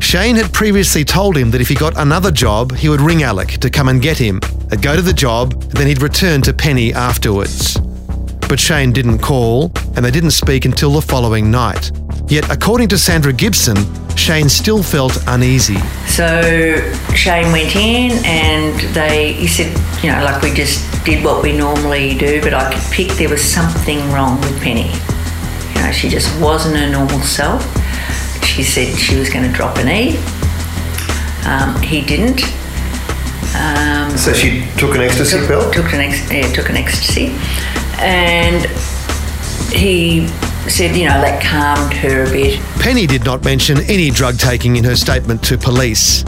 Shane 0.00 0.34
had 0.34 0.52
previously 0.52 1.04
told 1.04 1.36
him 1.36 1.52
that 1.52 1.60
if 1.60 1.68
he 1.68 1.76
got 1.76 1.96
another 1.96 2.32
job, 2.32 2.74
he 2.74 2.88
would 2.88 3.00
ring 3.00 3.22
Alec 3.22 3.50
to 3.60 3.70
come 3.70 3.86
and 3.86 4.02
get 4.02 4.18
him. 4.18 4.40
They'd 4.66 4.82
go 4.82 4.96
to 4.96 5.00
the 5.00 5.12
job, 5.12 5.52
and 5.52 5.72
then 5.74 5.86
he'd 5.86 6.02
return 6.02 6.42
to 6.42 6.52
Penny 6.52 6.92
afterwards. 6.92 7.78
But 8.48 8.58
Shane 8.58 8.90
didn't 8.90 9.20
call, 9.20 9.70
and 9.94 10.04
they 10.04 10.10
didn't 10.10 10.32
speak 10.32 10.64
until 10.64 10.90
the 10.90 11.00
following 11.00 11.52
night. 11.52 11.92
Yet, 12.26 12.50
according 12.50 12.88
to 12.88 12.98
Sandra 12.98 13.32
Gibson, 13.32 13.76
Shane 14.16 14.48
still 14.48 14.82
felt 14.82 15.16
uneasy. 15.28 15.78
So 16.08 16.82
Shane 17.14 17.52
went 17.52 17.76
in 17.76 18.10
and 18.24 18.76
they, 18.92 19.34
he 19.34 19.46
said, 19.46 19.70
you 20.02 20.10
know, 20.10 20.24
like 20.24 20.42
we 20.42 20.52
just 20.52 20.82
did 21.04 21.24
what 21.24 21.44
we 21.44 21.56
normally 21.56 22.18
do, 22.18 22.42
but 22.42 22.54
I 22.54 22.74
could 22.74 22.92
pick 22.92 23.12
there 23.18 23.28
was 23.28 23.40
something 23.40 23.98
wrong 24.10 24.40
with 24.40 24.60
Penny. 24.60 24.90
You 25.82 25.88
know, 25.88 25.92
she 25.92 26.08
just 26.08 26.40
wasn't 26.40 26.76
her 26.76 26.88
normal 26.88 27.18
self. 27.22 27.62
She 28.44 28.62
said 28.62 28.96
she 28.96 29.16
was 29.16 29.28
going 29.28 29.44
to 29.50 29.52
drop 29.52 29.78
an 29.78 29.88
E. 29.88 30.16
Um, 31.44 31.80
he 31.82 32.02
didn't. 32.02 32.42
Um, 33.56 34.16
So 34.16 34.32
she 34.32 34.64
took 34.78 34.94
an 34.94 35.00
ecstasy 35.00 35.38
took, 35.38 35.48
pill? 35.48 35.72
Took 35.72 35.92
an, 35.92 36.00
ex- 36.00 36.30
yeah, 36.30 36.52
took 36.52 36.70
an 36.70 36.76
ecstasy. 36.76 37.34
And 37.98 38.64
he 39.72 40.28
said, 40.68 40.94
you 40.96 41.08
know, 41.08 41.20
that 41.20 41.42
calmed 41.42 41.94
her 41.94 42.24
a 42.24 42.30
bit. 42.30 42.60
Penny 42.78 43.06
did 43.08 43.24
not 43.24 43.44
mention 43.44 43.78
any 43.90 44.10
drug 44.10 44.38
taking 44.38 44.76
in 44.76 44.84
her 44.84 44.94
statement 44.94 45.42
to 45.44 45.58
police. 45.58 46.22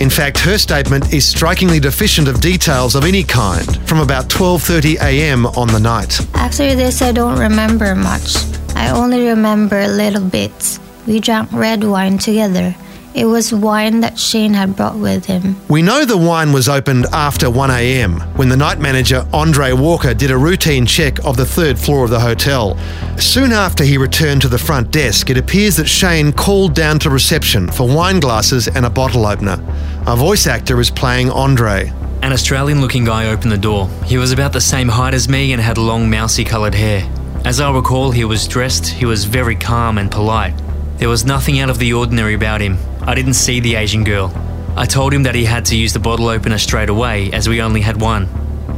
In 0.00 0.10
fact, 0.10 0.38
her 0.40 0.58
statement 0.58 1.14
is 1.14 1.24
strikingly 1.26 1.80
deficient 1.80 2.28
of 2.28 2.40
details 2.42 2.94
of 2.94 3.04
any 3.04 3.24
kind 3.24 3.66
from 3.88 4.00
about 4.00 4.28
12:30 4.28 5.00
a.m. 5.00 5.46
on 5.46 5.68
the 5.68 5.80
night. 5.80 6.20
After 6.34 6.74
this, 6.74 7.00
I 7.00 7.10
don't 7.12 7.38
remember 7.38 7.94
much. 7.94 8.36
I 8.78 8.90
only 8.90 9.26
remember 9.26 9.76
a 9.80 9.88
little 9.88 10.22
bits. 10.22 10.78
We 11.04 11.18
drank 11.18 11.50
red 11.52 11.82
wine 11.82 12.16
together. 12.16 12.76
It 13.12 13.24
was 13.24 13.52
wine 13.52 13.98
that 14.00 14.16
Shane 14.16 14.54
had 14.54 14.76
brought 14.76 14.94
with 14.94 15.26
him. 15.26 15.56
We 15.68 15.82
know 15.82 16.04
the 16.04 16.16
wine 16.16 16.52
was 16.52 16.68
opened 16.68 17.06
after 17.12 17.46
1am 17.46 18.36
when 18.36 18.48
the 18.48 18.56
night 18.56 18.78
manager, 18.78 19.26
Andre 19.32 19.72
Walker, 19.72 20.14
did 20.14 20.30
a 20.30 20.38
routine 20.38 20.86
check 20.86 21.18
of 21.24 21.36
the 21.36 21.44
third 21.44 21.76
floor 21.76 22.04
of 22.04 22.10
the 22.10 22.20
hotel. 22.20 22.78
Soon 23.18 23.50
after 23.50 23.82
he 23.82 23.98
returned 23.98 24.42
to 24.42 24.48
the 24.48 24.58
front 24.58 24.92
desk, 24.92 25.28
it 25.28 25.38
appears 25.38 25.74
that 25.76 25.88
Shane 25.88 26.32
called 26.32 26.76
down 26.76 27.00
to 27.00 27.10
reception 27.10 27.68
for 27.68 27.88
wine 27.88 28.20
glasses 28.20 28.68
and 28.68 28.86
a 28.86 28.90
bottle 28.90 29.26
opener. 29.26 29.58
A 30.06 30.14
voice 30.14 30.46
actor 30.46 30.78
is 30.78 30.88
playing 30.88 31.30
Andre. 31.30 31.92
An 32.22 32.32
Australian 32.32 32.80
looking 32.80 33.04
guy 33.04 33.26
opened 33.26 33.50
the 33.50 33.58
door. 33.58 33.88
He 34.04 34.18
was 34.18 34.30
about 34.30 34.52
the 34.52 34.60
same 34.60 34.88
height 34.88 35.14
as 35.14 35.28
me 35.28 35.52
and 35.52 35.60
had 35.60 35.78
long, 35.78 36.08
mousy 36.08 36.44
coloured 36.44 36.76
hair. 36.76 37.10
As 37.44 37.60
I 37.60 37.72
recall, 37.72 38.10
he 38.10 38.24
was 38.24 38.48
dressed, 38.48 38.86
he 38.88 39.06
was 39.06 39.24
very 39.24 39.56
calm 39.56 39.96
and 39.96 40.10
polite. 40.10 40.54
There 40.98 41.08
was 41.08 41.24
nothing 41.24 41.60
out 41.60 41.70
of 41.70 41.78
the 41.78 41.92
ordinary 41.92 42.34
about 42.34 42.60
him. 42.60 42.78
I 43.02 43.14
didn't 43.14 43.34
see 43.34 43.60
the 43.60 43.76
Asian 43.76 44.04
girl. 44.04 44.32
I 44.76 44.84
told 44.84 45.14
him 45.14 45.22
that 45.22 45.34
he 45.34 45.44
had 45.44 45.64
to 45.66 45.76
use 45.76 45.92
the 45.92 46.00
bottle 46.00 46.28
opener 46.28 46.58
straight 46.58 46.88
away, 46.88 47.30
as 47.32 47.48
we 47.48 47.62
only 47.62 47.80
had 47.80 48.00
one. 48.00 48.28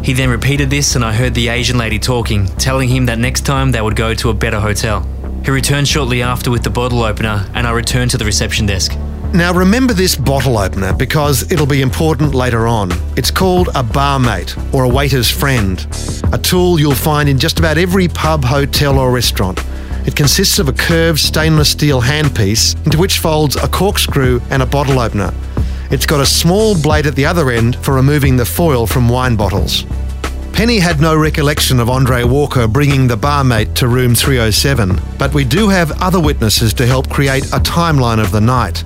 He 0.05 0.13
then 0.13 0.29
repeated 0.31 0.71
this, 0.71 0.95
and 0.95 1.05
I 1.05 1.13
heard 1.13 1.35
the 1.35 1.49
Asian 1.49 1.79
lady 1.79 1.99
talking, 1.99 2.47
telling 2.47 2.89
him 2.89 3.07
that 3.07 3.19
next 3.19 3.45
time 3.45 3.73
they 3.73 3.81
would 3.81 3.97
go 3.97 4.15
to 4.15 4.31
a 4.31 4.35
better 4.35 4.61
hotel. 4.61 5.07
He 5.45 5.51
returned 5.51 5.89
shortly 5.89 6.23
after 6.23 6.51
with 6.51 6.63
the 6.63 6.71
bottle 6.71 7.03
opener, 7.03 7.47
and 7.55 7.67
I 7.67 7.73
returned 7.73 8.11
to 8.13 8.19
the 8.19 8.25
reception 8.25 8.67
desk. 8.67 8.93
Now 9.33 9.55
remember 9.55 9.95
this 9.95 10.17
bottle 10.17 10.59
opener 10.59 10.93
because 10.93 11.51
it'll 11.53 11.65
be 11.65 11.83
important 11.83 12.35
later 12.35 12.67
on. 12.67 12.91
It's 13.17 13.31
called 13.31 13.69
a 13.69 13.85
barmate 13.85 14.75
or 14.75 14.83
a 14.83 14.89
waiter's 14.89 15.31
friend, 15.31 15.87
a 16.33 16.39
tool 16.39 16.81
you'll 16.81 16.97
find 16.97 17.29
in 17.29 17.39
just 17.39 17.61
about 17.61 17.79
every 17.79 18.09
pub, 18.09 18.45
hotel, 18.45 18.99
or 18.99 19.13
restaurant. 19.13 19.65
It 20.05 20.17
consists 20.17 20.59
of 20.59 20.69
a 20.69 20.73
curved 20.73 21.21
stainless 21.21 21.71
steel 21.71 22.03
handpiece 22.03 22.75
into 22.85 22.99
which 22.99 23.21
folds 23.21 23.55
a 23.55 23.69
corkscrew 23.69 24.41
and 24.51 24.63
a 24.63 24.67
bottle 24.67 24.99
opener. 24.99 25.33
It's 25.93 26.07
got 26.07 26.21
a 26.21 26.27
small 26.27 26.81
blade 26.81 27.07
at 27.07 27.15
the 27.15 27.27
other 27.27 27.51
end 27.51 27.77
for 27.77 27.95
removing 27.95 28.37
the 28.37 28.45
foil 28.45 28.85
from 28.85 29.09
wine 29.09 29.37
bottles. 29.37 29.85
Penny 30.53 30.81
had 30.81 31.01
no 31.01 31.17
recollection 31.17 31.79
of 31.79 31.89
Andre 31.89 32.25
Walker 32.25 32.67
bringing 32.67 33.07
the 33.07 33.17
barmate 33.17 33.75
to 33.77 33.87
room 33.87 34.17
307, 34.17 35.01
but 35.19 35.33
we 35.33 35.45
do 35.45 35.69
have 35.69 36.03
other 36.03 36.19
witnesses 36.19 36.75
to 36.75 36.87
help 36.87 37.09
create 37.09 37.47
a 37.47 37.61
timeline 37.61 38.21
of 38.21 38.33
the 38.33 38.41
night. 38.41 38.83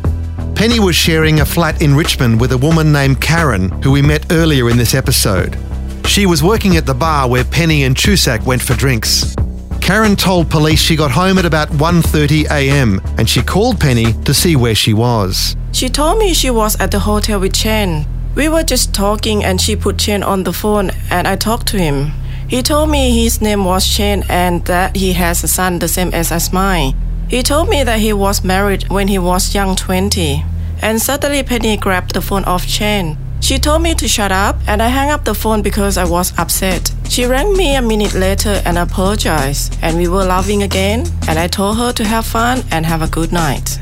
Penny 0.55 0.79
was 0.79 0.95
sharing 0.95 1.41
a 1.41 1.45
flat 1.45 1.83
in 1.83 1.95
Richmond 1.95 2.41
with 2.41 2.53
a 2.53 2.59
woman 2.59 2.93
named 2.93 3.21
Karen, 3.21 3.71
who 3.83 3.91
we 3.91 4.01
met 4.01 4.31
earlier 4.31 4.71
in 4.71 4.77
this 4.77 4.95
episode. 4.95 5.59
She 6.07 6.27
was 6.27 6.43
working 6.45 6.77
at 6.77 6.87
the 6.87 6.95
bar 6.95 7.29
where 7.29 7.45
Penny 7.45 7.83
and 7.85 7.97
Chusak 7.97 8.45
went 8.45 8.63
for 8.63 8.75
drinks. 8.75 9.35
Karen 9.81 10.15
told 10.17 10.51
police 10.51 10.81
she 10.81 10.97
got 10.97 11.11
home 11.11 11.39
at 11.39 11.45
about 11.45 11.69
1:30 11.71 12.47
a.m. 12.51 13.01
and 13.19 13.29
she 13.29 13.43
called 13.43 13.81
Penny 13.81 14.13
to 14.25 14.33
see 14.33 14.55
where 14.57 14.75
she 14.75 14.95
was. 14.95 15.57
She 15.73 15.89
told 15.89 16.19
me 16.19 16.33
she 16.33 16.51
was 16.51 16.77
at 16.81 16.91
the 16.91 17.01
hotel 17.01 17.41
with 17.41 17.53
Chen. 17.53 18.07
We 18.37 18.49
were 18.49 18.63
just 18.63 18.95
talking 18.95 19.45
and 19.45 19.61
she 19.61 19.77
put 19.77 19.99
Chen 19.99 20.23
on 20.23 20.45
the 20.45 20.53
phone 20.53 20.91
and 21.11 21.27
I 21.27 21.37
talked 21.37 21.67
to 21.69 21.79
him. 21.79 22.13
He 22.49 22.63
told 22.63 22.91
me 22.91 23.23
his 23.25 23.41
name 23.41 23.65
was 23.65 23.87
Chen 23.87 24.23
and 24.29 24.65
that 24.67 24.97
he 24.97 25.15
has 25.15 25.43
a 25.43 25.49
son 25.49 25.81
the 25.81 25.89
same 25.89 26.15
age 26.15 26.31
as 26.31 26.53
mine. 26.53 26.95
He 27.35 27.43
told 27.43 27.69
me 27.69 27.83
that 27.83 27.99
he 27.99 28.13
was 28.13 28.45
married 28.45 28.89
when 28.91 29.09
he 29.09 29.19
was 29.19 29.57
young 29.57 29.75
20. 29.75 30.45
And 30.81 31.03
suddenly 31.03 31.43
Penny 31.43 31.77
grabbed 31.77 32.15
the 32.15 32.21
phone 32.21 32.45
off 32.45 32.65
Chen. 32.65 33.19
She 33.41 33.59
told 33.59 33.83
me 33.83 33.93
to 33.95 34.07
shut 34.07 34.31
up, 34.31 34.57
and 34.69 34.81
I 34.81 34.89
hung 34.89 35.11
up 35.11 35.25
the 35.25 35.35
phone 35.35 35.61
because 35.61 35.99
I 35.99 36.05
was 36.05 36.33
upset. 36.39 36.93
She 37.09 37.27
rang 37.27 37.57
me 37.57 37.75
a 37.75 37.83
minute 37.83 38.15
later 38.15 38.63
and 38.65 38.79
apologized, 38.79 39.77
and 39.83 39.97
we 39.97 40.07
were 40.07 40.25
laughing 40.25 40.63
again, 40.63 41.09
and 41.27 41.37
I 41.37 41.49
told 41.49 41.77
her 41.79 41.93
to 41.95 42.05
have 42.05 42.25
fun 42.25 42.63
and 42.71 42.87
have 42.87 43.03
a 43.03 43.11
good 43.11 43.33
night. 43.33 43.81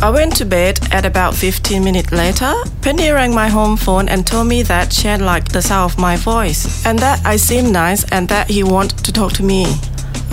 I 0.00 0.10
went 0.10 0.36
to 0.36 0.44
bed 0.44 0.78
at 0.92 1.04
about 1.04 1.34
15 1.34 1.82
minutes 1.82 2.12
later. 2.12 2.54
Penny 2.80 3.10
rang 3.10 3.34
my 3.34 3.48
home 3.48 3.76
phone 3.76 4.08
and 4.08 4.24
told 4.24 4.46
me 4.46 4.62
that 4.62 4.92
she 4.92 5.08
had 5.08 5.20
liked 5.20 5.52
the 5.52 5.62
sound 5.62 5.90
of 5.90 5.98
my 5.98 6.14
voice, 6.14 6.86
and 6.86 7.00
that 7.00 7.26
I 7.26 7.38
seemed 7.38 7.72
nice 7.72 8.04
and 8.12 8.28
that 8.28 8.50
he 8.50 8.62
wanted 8.62 8.98
to 8.98 9.12
talk 9.12 9.32
to 9.32 9.42
me. 9.42 9.66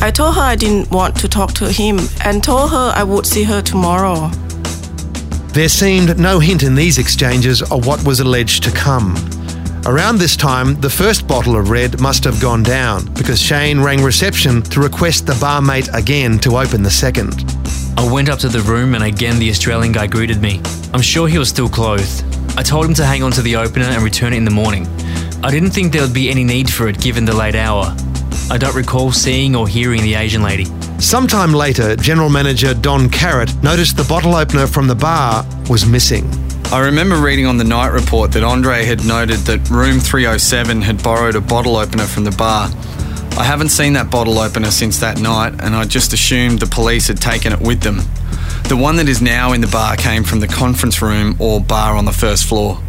I 0.03 0.09
told 0.09 0.33
her 0.33 0.41
I 0.41 0.55
didn't 0.55 0.89
want 0.89 1.15
to 1.17 1.29
talk 1.29 1.53
to 1.53 1.71
him 1.71 1.99
and 2.25 2.43
told 2.43 2.71
her 2.71 2.91
I 2.95 3.03
would 3.03 3.27
see 3.27 3.43
her 3.43 3.61
tomorrow. 3.61 4.29
There 5.53 5.69
seemed 5.69 6.17
no 6.17 6.39
hint 6.39 6.63
in 6.63 6.73
these 6.73 6.97
exchanges 6.97 7.61
of 7.61 7.85
what 7.85 8.03
was 8.03 8.19
alleged 8.19 8.63
to 8.63 8.71
come. 8.71 9.15
Around 9.85 10.17
this 10.17 10.35
time, 10.35 10.81
the 10.81 10.89
first 10.89 11.27
bottle 11.27 11.55
of 11.55 11.69
red 11.69 11.99
must 12.01 12.23
have 12.23 12.41
gone 12.41 12.63
down 12.63 13.13
because 13.13 13.39
Shane 13.39 13.79
rang 13.79 14.01
reception 14.01 14.63
to 14.63 14.79
request 14.79 15.27
the 15.27 15.33
barmate 15.33 15.93
again 15.93 16.39
to 16.39 16.57
open 16.57 16.81
the 16.81 16.89
second. 16.89 17.45
I 17.95 18.11
went 18.11 18.29
up 18.29 18.39
to 18.39 18.49
the 18.49 18.61
room 18.61 18.95
and 18.95 19.03
again 19.03 19.37
the 19.37 19.51
Australian 19.51 19.91
guy 19.91 20.07
greeted 20.07 20.41
me. 20.41 20.61
I'm 20.95 21.01
sure 21.01 21.27
he 21.27 21.37
was 21.37 21.49
still 21.49 21.69
clothed. 21.69 22.23
I 22.57 22.63
told 22.63 22.87
him 22.87 22.95
to 22.95 23.05
hang 23.05 23.21
on 23.21 23.31
to 23.33 23.43
the 23.43 23.55
opener 23.55 23.85
and 23.85 24.01
return 24.01 24.33
it 24.33 24.37
in 24.37 24.45
the 24.45 24.51
morning. 24.51 24.87
I 25.43 25.51
didn't 25.51 25.71
think 25.71 25.93
there 25.93 26.01
would 26.01 26.13
be 26.13 26.31
any 26.31 26.43
need 26.43 26.73
for 26.73 26.87
it 26.87 26.99
given 26.99 27.23
the 27.23 27.35
late 27.35 27.55
hour. 27.55 27.95
I 28.51 28.57
don't 28.57 28.75
recall 28.75 29.13
seeing 29.13 29.55
or 29.55 29.65
hearing 29.65 30.01
the 30.01 30.15
Asian 30.15 30.43
lady. 30.43 30.65
Sometime 30.99 31.53
later, 31.53 31.95
General 31.95 32.27
Manager 32.27 32.73
Don 32.73 33.09
Carrot 33.09 33.55
noticed 33.63 33.95
the 33.95 34.03
bottle 34.03 34.35
opener 34.35 34.67
from 34.67 34.87
the 34.87 34.93
bar 34.93 35.45
was 35.69 35.85
missing. 35.85 36.29
I 36.65 36.79
remember 36.79 37.15
reading 37.15 37.45
on 37.45 37.55
the 37.55 37.63
night 37.63 37.93
report 37.93 38.33
that 38.33 38.43
Andre 38.43 38.83
had 38.83 39.05
noted 39.05 39.37
that 39.45 39.69
room 39.69 40.01
307 40.01 40.81
had 40.81 41.01
borrowed 41.01 41.35
a 41.35 41.39
bottle 41.39 41.77
opener 41.77 42.03
from 42.03 42.25
the 42.25 42.31
bar. 42.31 42.69
I 43.39 43.45
haven't 43.45 43.69
seen 43.69 43.93
that 43.93 44.11
bottle 44.11 44.37
opener 44.37 44.69
since 44.69 44.99
that 44.99 45.21
night, 45.21 45.53
and 45.61 45.73
I 45.73 45.85
just 45.85 46.11
assumed 46.11 46.59
the 46.59 46.67
police 46.67 47.07
had 47.07 47.21
taken 47.21 47.53
it 47.53 47.61
with 47.61 47.79
them. 47.79 48.01
The 48.67 48.75
one 48.75 48.97
that 48.97 49.07
is 49.07 49.21
now 49.21 49.53
in 49.53 49.61
the 49.61 49.67
bar 49.67 49.95
came 49.95 50.25
from 50.25 50.41
the 50.41 50.49
conference 50.49 51.01
room 51.01 51.37
or 51.39 51.61
bar 51.61 51.95
on 51.95 52.03
the 52.03 52.11
first 52.11 52.47
floor. 52.47 52.79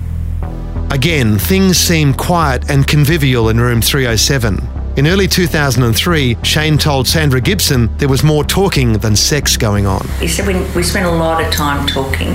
Again, 0.91 1.39
things 1.39 1.79
seemed 1.79 2.19
quiet 2.19 2.69
and 2.69 2.85
convivial 2.85 3.49
in 3.49 3.61
room 3.61 3.81
307. 3.81 4.72
In 4.95 5.07
early 5.07 5.27
2003, 5.27 6.37
Shane 6.43 6.77
told 6.77 7.09
Sandra 7.09 7.41
Gibson 7.41 7.97
there 7.97 8.11
was 8.11 8.23
more 8.23 8.45
talking 8.45 8.93
than 8.99 9.17
sex 9.17 9.57
going 9.57 9.87
on. 9.87 10.07
He 10.21 10.29
said 10.29 10.47
we, 10.47 10.55
we 10.77 10.83
spent 10.83 11.07
a 11.07 11.11
lot 11.11 11.43
of 11.43 11.51
time 11.51 11.87
talking. 11.87 12.35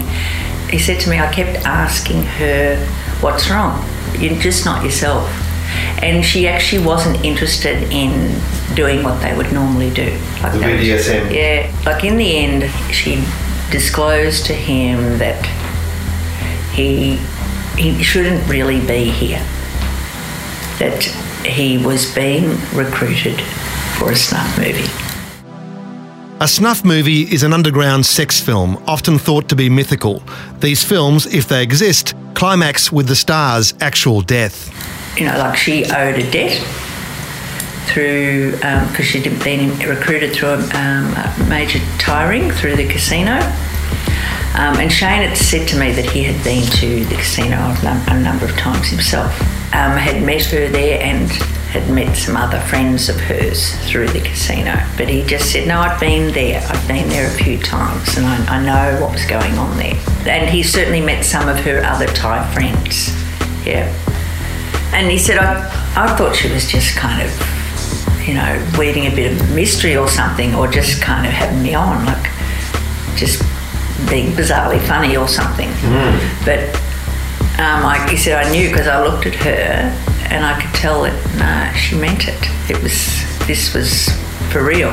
He 0.68 0.80
said 0.80 1.00
to 1.02 1.10
me, 1.10 1.20
I 1.20 1.32
kept 1.32 1.66
asking 1.68 2.24
her, 2.24 2.84
What's 3.22 3.50
wrong? 3.52 3.86
You're 4.18 4.40
just 4.40 4.66
not 4.66 4.84
yourself. 4.84 5.30
And 6.02 6.26
she 6.26 6.48
actually 6.48 6.84
wasn't 6.84 7.24
interested 7.24 7.84
in 7.92 8.42
doing 8.76 9.04
what 9.04 9.22
they 9.22 9.36
would 9.38 9.52
normally 9.54 9.92
do. 9.92 10.10
Like 10.42 10.54
The 10.54 10.60
they 10.60 10.74
was- 10.94 11.08
BDSM. 11.08 11.32
Yeah. 11.34 11.72
Like 11.86 12.04
in 12.04 12.18
the 12.18 12.38
end, 12.38 12.72
she 12.92 13.24
disclosed 13.70 14.48
to 14.48 14.54
him 14.54 15.20
that 15.20 15.46
he 16.74 17.18
he 17.78 18.02
shouldn't 18.02 18.48
really 18.50 18.80
be 18.80 19.04
here. 19.12 19.46
That 20.80 21.08
he 21.46 21.78
was 21.78 22.14
being 22.14 22.50
recruited 22.74 23.40
for 23.98 24.12
a 24.12 24.16
snuff 24.16 24.58
movie. 24.58 24.90
A 26.40 26.48
snuff 26.48 26.86
movie 26.86 27.24
is 27.24 27.42
an 27.42 27.52
underground 27.52 28.06
sex 28.06 28.40
film, 28.40 28.82
often 28.86 29.18
thought 29.18 29.50
to 29.50 29.56
be 29.56 29.70
mythical. 29.70 30.22
These 30.60 30.84
films, 30.84 31.26
if 31.26 31.48
they 31.48 31.64
exist, 31.64 32.14
climax 32.36 32.92
with 32.92 33.08
the 33.08 33.16
star's 33.16 33.74
actual 33.82 34.22
death. 34.22 34.70
you 35.18 35.26
know, 35.26 35.36
like 35.40 35.58
she 35.58 35.86
owed 35.86 36.16
a 36.16 36.32
debt 36.32 36.62
through 37.88 38.52
because 38.52 39.06
she'd 39.06 39.24
been 39.44 39.80
recruited 39.80 40.34
through 40.36 40.50
a, 40.50 40.58
um, 40.58 41.12
a 41.16 41.46
major 41.50 41.80
tiring 41.98 42.52
through 42.52 42.76
the 42.76 42.88
casino. 42.88 43.40
Um, 44.54 44.78
and 44.78 44.92
Shane 44.92 45.28
had 45.28 45.38
said 45.38 45.68
to 45.70 45.80
me 45.80 45.92
that 45.94 46.06
he 46.06 46.24
had 46.24 46.44
been 46.44 46.64
to 46.64 47.06
the 47.06 47.16
casino 47.16 47.58
a 47.82 48.20
number 48.20 48.46
of 48.46 48.56
times 48.58 48.90
himself. 48.90 49.34
Um, 49.74 49.98
had 49.98 50.24
met 50.24 50.46
her 50.46 50.70
there 50.70 51.02
and 51.02 51.30
had 51.68 51.90
met 51.94 52.16
some 52.16 52.38
other 52.38 52.60
friends 52.62 53.10
of 53.10 53.20
hers 53.20 53.76
through 53.90 54.08
the 54.08 54.22
casino. 54.22 54.82
But 54.96 55.10
he 55.10 55.24
just 55.24 55.52
said, 55.52 55.68
No, 55.68 55.80
I've 55.80 56.00
been 56.00 56.34
there. 56.34 56.62
I've 56.68 56.88
been 56.88 57.10
there 57.10 57.28
a 57.28 57.38
few 57.44 57.58
times 57.60 58.18
and 58.18 58.26
I, 58.26 58.58
I 58.58 58.66
know 58.66 59.02
what 59.02 59.12
was 59.12 59.26
going 59.26 59.54
on 59.58 59.78
there. 59.78 59.96
And 60.26 60.50
he 60.50 60.64
certainly 60.64 61.02
met 61.02 61.26
some 61.26 61.50
of 61.50 61.58
her 61.60 61.84
other 61.84 62.08
Thai 62.08 62.50
friends. 62.54 63.10
Yeah. 63.66 63.94
And 64.94 65.12
he 65.12 65.18
said, 65.18 65.38
I, 65.38 65.66
I 65.96 66.16
thought 66.16 66.36
she 66.36 66.50
was 66.52 66.66
just 66.72 66.96
kind 66.96 67.22
of, 67.22 67.30
you 68.26 68.34
know, 68.34 68.72
weaving 68.80 69.08
a 69.08 69.16
bit 69.16 69.34
of 69.40 69.50
mystery 69.54 69.98
or 69.98 70.08
something, 70.08 70.56
or 70.56 70.68
just 70.68 71.02
kind 71.02 71.28
of 71.28 71.34
having 71.34 71.62
me 71.62 71.76
on, 71.76 72.06
like 72.06 72.32
just 73.18 73.42
being 74.10 74.32
bizarrely 74.32 74.80
funny 74.88 75.18
or 75.18 75.28
something. 75.28 75.70
But 76.46 76.74
um, 77.60 77.86
I, 77.86 78.08
he 78.10 78.18
said, 78.18 78.46
I 78.46 78.52
knew 78.52 78.70
because 78.70 78.88
I 78.88 79.04
looked 79.04 79.26
at 79.26 79.36
her 79.36 79.90
and 80.30 80.46
I 80.46 80.62
could 80.62 80.74
tell 80.76 81.04
that, 81.04 81.16
no, 81.38 81.78
she 81.78 81.96
meant 81.96 82.28
it. 82.28 82.40
It 82.70 82.82
was, 82.84 82.94
this 83.48 83.74
was 83.74 84.10
for 84.52 84.64
real. 84.64 84.90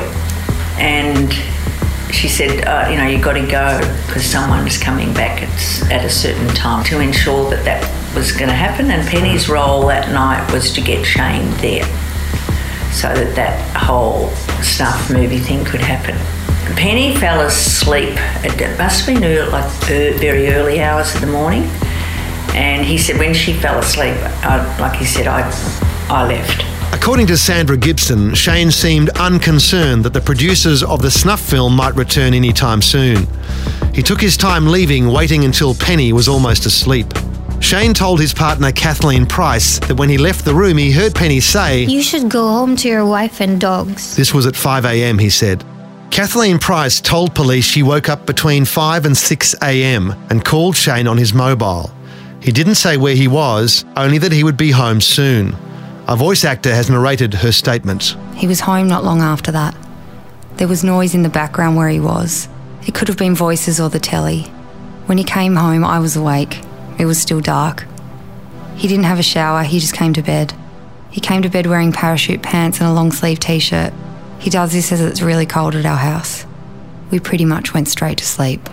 And 0.77 1.31
she 2.11 2.27
said, 2.27 2.67
uh, 2.67 2.89
you 2.89 2.97
know, 2.97 3.05
you've 3.05 3.21
got 3.21 3.33
to 3.33 3.45
go 3.45 3.77
because 4.07 4.23
someone's 4.23 4.77
coming 4.77 5.13
back 5.13 5.43
at, 5.43 5.91
at 5.91 6.05
a 6.05 6.09
certain 6.09 6.47
time 6.55 6.83
to 6.85 6.99
ensure 7.01 7.49
that 7.51 7.63
that 7.65 8.15
was 8.15 8.31
going 8.31 8.49
to 8.49 8.55
happen. 8.55 8.89
And 8.89 9.07
Penny's 9.07 9.47
role 9.47 9.85
that 9.87 10.11
night 10.11 10.51
was 10.51 10.71
to 10.73 10.81
get 10.81 11.05
Shane 11.05 11.51
there 11.57 11.85
so 12.91 13.13
that 13.13 13.35
that 13.35 13.77
whole 13.77 14.29
snuff 14.63 15.11
movie 15.11 15.39
thing 15.39 15.65
could 15.65 15.81
happen. 15.81 16.15
Penny 16.75 17.15
fell 17.15 17.41
asleep. 17.41 18.15
It 18.43 18.77
must 18.77 19.05
have 19.05 19.15
been 19.15 19.23
early, 19.23 19.51
like 19.51 19.71
very 20.17 20.49
early 20.49 20.81
hours 20.81 21.13
of 21.13 21.21
the 21.21 21.27
morning. 21.27 21.69
And 22.55 22.85
he 22.85 22.97
said 22.97 23.19
when 23.19 23.33
she 23.33 23.53
fell 23.53 23.77
asleep, 23.77 24.15
I, 24.15 24.79
like 24.79 24.97
he 24.97 25.05
said, 25.05 25.27
I, 25.27 25.41
I 26.09 26.25
left. 26.25 26.65
According 26.93 27.27
to 27.27 27.37
Sandra 27.37 27.75
Gibson, 27.75 28.33
Shane 28.33 28.71
seemed 28.71 29.09
unconcerned 29.09 30.05
that 30.05 30.13
the 30.13 30.21
producers 30.21 30.81
of 30.81 31.01
the 31.01 31.11
snuff 31.11 31.41
film 31.41 31.75
might 31.75 31.93
return 31.95 32.33
anytime 32.33 32.81
soon. 32.81 33.27
He 33.93 34.01
took 34.01 34.21
his 34.21 34.37
time 34.37 34.67
leaving, 34.67 35.07
waiting 35.07 35.43
until 35.43 35.75
Penny 35.75 36.13
was 36.13 36.29
almost 36.29 36.65
asleep. 36.65 37.07
Shane 37.59 37.93
told 37.93 38.21
his 38.21 38.33
partner 38.33 38.71
Kathleen 38.71 39.25
Price 39.25 39.79
that 39.79 39.95
when 39.95 40.07
he 40.07 40.17
left 40.17 40.45
the 40.45 40.53
room, 40.55 40.77
he 40.77 40.91
heard 40.91 41.13
Penny 41.13 41.41
say, 41.41 41.83
You 41.83 42.01
should 42.01 42.29
go 42.29 42.47
home 42.47 42.75
to 42.77 42.87
your 42.87 43.05
wife 43.05 43.41
and 43.41 43.59
dogs. 43.59 44.15
This 44.15 44.33
was 44.33 44.45
at 44.45 44.53
5am, 44.53 45.19
he 45.19 45.29
said. 45.29 45.63
Kathleen 46.09 46.59
Price 46.59 47.01
told 47.01 47.35
police 47.35 47.65
she 47.65 47.83
woke 47.83 48.07
up 48.07 48.25
between 48.25 48.63
5 48.63 49.05
and 49.05 49.17
6 49.17 49.55
am 49.61 50.11
and 50.29 50.45
called 50.45 50.77
Shane 50.77 51.07
on 51.07 51.17
his 51.17 51.33
mobile. 51.33 51.91
He 52.45 52.51
didn't 52.51 52.75
say 52.75 52.95
where 52.95 53.15
he 53.15 53.27
was, 53.27 53.85
only 53.97 54.19
that 54.19 54.31
he 54.31 54.43
would 54.43 54.55
be 54.55 54.69
home 54.69 55.01
soon. 55.01 55.55
A 56.07 56.15
voice 56.15 56.45
actor 56.45 56.75
has 56.75 56.91
narrated 56.91 57.33
her 57.33 57.51
statement. 57.51 58.15
He 58.35 58.45
was 58.45 58.59
home 58.59 58.87
not 58.87 59.03
long 59.03 59.19
after 59.19 59.51
that. 59.51 59.75
There 60.57 60.67
was 60.67 60.83
noise 60.83 61.15
in 61.15 61.23
the 61.23 61.29
background 61.29 61.75
where 61.75 61.89
he 61.89 61.99
was. 61.99 62.47
It 62.85 62.93
could 62.93 63.07
have 63.07 63.17
been 63.17 63.33
voices 63.33 63.79
or 63.79 63.89
the 63.89 63.99
telly. 63.99 64.43
When 65.07 65.17
he 65.17 65.23
came 65.23 65.55
home, 65.55 65.83
I 65.83 65.97
was 65.97 66.15
awake. 66.15 66.61
It 66.99 67.07
was 67.07 67.19
still 67.19 67.41
dark. 67.41 67.87
He 68.75 68.87
didn't 68.87 69.05
have 69.05 69.17
a 69.17 69.23
shower, 69.23 69.63
he 69.63 69.79
just 69.79 69.95
came 69.95 70.13
to 70.13 70.21
bed. 70.21 70.53
He 71.09 71.21
came 71.21 71.41
to 71.41 71.49
bed 71.49 71.65
wearing 71.65 71.91
parachute 71.91 72.43
pants 72.43 72.79
and 72.79 72.87
a 72.87 72.93
long 72.93 73.11
sleeve 73.11 73.39
t 73.39 73.57
shirt. 73.57 73.91
He 74.37 74.51
does 74.51 74.71
this 74.71 74.91
as 74.91 75.01
it's 75.01 75.23
really 75.23 75.47
cold 75.47 75.73
at 75.73 75.87
our 75.87 75.97
house. 75.97 76.45
We 77.09 77.19
pretty 77.19 77.45
much 77.45 77.73
went 77.73 77.87
straight 77.87 78.19
to 78.19 78.25
sleep. 78.25 78.69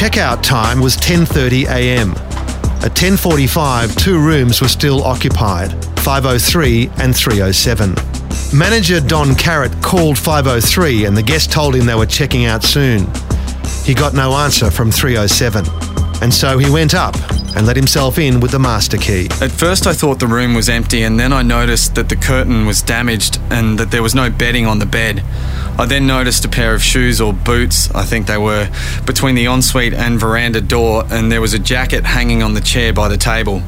Checkout 0.00 0.42
time 0.42 0.80
was 0.80 0.96
10:30 0.96 1.66
a.m. 1.68 2.12
At 2.82 2.94
10:45, 2.94 3.94
two 3.96 4.18
rooms 4.18 4.62
were 4.62 4.68
still 4.68 5.04
occupied, 5.04 5.72
503 5.98 6.90
and 6.96 7.14
307. 7.14 7.94
Manager 8.54 9.00
Don 9.02 9.34
Carrot 9.34 9.72
called 9.82 10.16
503 10.16 11.04
and 11.04 11.14
the 11.14 11.22
guest 11.22 11.52
told 11.52 11.74
him 11.74 11.84
they 11.84 11.94
were 11.94 12.06
checking 12.06 12.46
out 12.46 12.64
soon. 12.64 13.06
He 13.84 13.92
got 13.92 14.14
no 14.14 14.32
answer 14.32 14.70
from 14.70 14.90
307, 14.90 15.66
and 16.22 16.32
so 16.32 16.58
he 16.58 16.70
went 16.70 16.94
up 16.94 17.14
and 17.56 17.66
let 17.66 17.76
himself 17.76 18.18
in 18.18 18.40
with 18.40 18.52
the 18.52 18.58
master 18.58 18.96
key. 18.96 19.28
At 19.40 19.50
first, 19.50 19.86
I 19.86 19.92
thought 19.92 20.20
the 20.20 20.26
room 20.26 20.54
was 20.54 20.68
empty, 20.68 21.02
and 21.02 21.18
then 21.18 21.32
I 21.32 21.42
noticed 21.42 21.94
that 21.96 22.08
the 22.08 22.16
curtain 22.16 22.66
was 22.66 22.82
damaged 22.82 23.40
and 23.50 23.78
that 23.78 23.90
there 23.90 24.02
was 24.02 24.14
no 24.14 24.30
bedding 24.30 24.66
on 24.66 24.78
the 24.78 24.86
bed. 24.86 25.24
I 25.78 25.86
then 25.86 26.06
noticed 26.06 26.44
a 26.44 26.48
pair 26.48 26.74
of 26.74 26.82
shoes 26.82 27.20
or 27.20 27.32
boots, 27.32 27.90
I 27.94 28.04
think 28.04 28.26
they 28.26 28.38
were, 28.38 28.70
between 29.06 29.34
the 29.34 29.46
ensuite 29.46 29.94
and 29.94 30.20
veranda 30.20 30.60
door, 30.60 31.04
and 31.10 31.32
there 31.32 31.40
was 31.40 31.54
a 31.54 31.58
jacket 31.58 32.04
hanging 32.04 32.42
on 32.42 32.54
the 32.54 32.60
chair 32.60 32.92
by 32.92 33.08
the 33.08 33.16
table. 33.16 33.62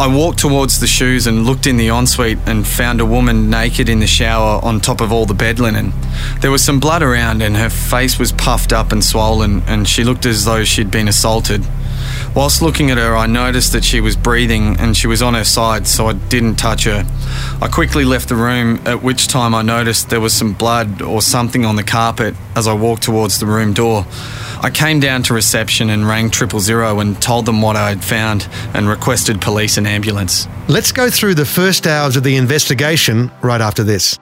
I 0.00 0.06
walked 0.06 0.38
towards 0.38 0.78
the 0.78 0.86
shoes 0.86 1.26
and 1.26 1.44
looked 1.44 1.66
in 1.66 1.76
the 1.76 1.88
ensuite 1.88 2.38
and 2.46 2.64
found 2.64 3.00
a 3.00 3.06
woman 3.06 3.50
naked 3.50 3.88
in 3.88 3.98
the 3.98 4.06
shower 4.06 4.64
on 4.64 4.78
top 4.78 5.00
of 5.00 5.10
all 5.10 5.26
the 5.26 5.34
bed 5.34 5.58
linen. 5.58 5.92
There 6.40 6.52
was 6.52 6.62
some 6.62 6.78
blood 6.78 7.02
around, 7.02 7.42
and 7.42 7.56
her 7.56 7.68
face 7.68 8.16
was 8.16 8.30
puffed 8.30 8.72
up 8.72 8.92
and 8.92 9.04
swollen, 9.04 9.62
and 9.66 9.88
she 9.88 10.04
looked 10.04 10.24
as 10.24 10.44
though 10.44 10.62
she'd 10.62 10.92
been 10.92 11.08
assaulted. 11.08 11.66
Whilst 12.34 12.62
looking 12.62 12.90
at 12.90 12.98
her, 12.98 13.16
I 13.16 13.26
noticed 13.26 13.72
that 13.72 13.84
she 13.84 14.00
was 14.00 14.14
breathing 14.16 14.76
and 14.78 14.96
she 14.96 15.06
was 15.06 15.22
on 15.22 15.34
her 15.34 15.44
side, 15.44 15.86
so 15.86 16.06
I 16.06 16.12
didn't 16.12 16.56
touch 16.56 16.84
her. 16.84 17.04
I 17.60 17.68
quickly 17.68 18.04
left 18.04 18.28
the 18.28 18.36
room, 18.36 18.80
at 18.86 19.02
which 19.02 19.28
time 19.28 19.54
I 19.54 19.62
noticed 19.62 20.10
there 20.10 20.20
was 20.20 20.32
some 20.34 20.52
blood 20.52 21.02
or 21.02 21.20
something 21.20 21.64
on 21.64 21.76
the 21.76 21.82
carpet 21.82 22.34
as 22.54 22.68
I 22.68 22.74
walked 22.74 23.02
towards 23.02 23.40
the 23.40 23.46
room 23.46 23.72
door. 23.72 24.06
I 24.60 24.70
came 24.70 25.00
down 25.00 25.22
to 25.24 25.34
reception 25.34 25.90
and 25.90 26.06
rang 26.06 26.30
triple 26.30 26.60
zero 26.60 27.00
and 27.00 27.20
told 27.20 27.46
them 27.46 27.62
what 27.62 27.76
I 27.76 27.88
had 27.88 28.04
found 28.04 28.48
and 28.74 28.88
requested 28.88 29.40
police 29.40 29.76
and 29.76 29.86
ambulance. 29.86 30.46
Let's 30.68 30.92
go 30.92 31.10
through 31.10 31.34
the 31.34 31.46
first 31.46 31.86
hours 31.86 32.16
of 32.16 32.24
the 32.24 32.36
investigation 32.36 33.30
right 33.42 33.60
after 33.60 33.82
this. 33.84 34.18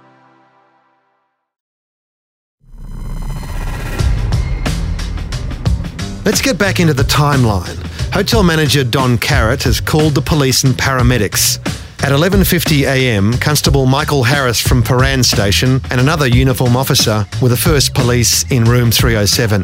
Let's 6.26 6.42
get 6.42 6.58
back 6.58 6.80
into 6.80 6.92
the 6.92 7.04
timeline. 7.04 7.76
Hotel 8.12 8.42
manager 8.42 8.82
Don 8.82 9.16
Carrot 9.16 9.62
has 9.62 9.80
called 9.80 10.16
the 10.16 10.20
police 10.20 10.64
and 10.64 10.74
paramedics. 10.74 11.60
At 12.02 12.10
11:50 12.10 12.82
a.m., 12.82 13.34
Constable 13.34 13.86
Michael 13.86 14.24
Harris 14.24 14.60
from 14.60 14.82
Prahran 14.82 15.24
Station 15.24 15.80
and 15.88 16.00
another 16.00 16.26
uniform 16.26 16.76
officer 16.76 17.24
were 17.40 17.48
the 17.48 17.56
first 17.56 17.94
police 17.94 18.44
in 18.50 18.64
room 18.64 18.90
307. 18.90 19.62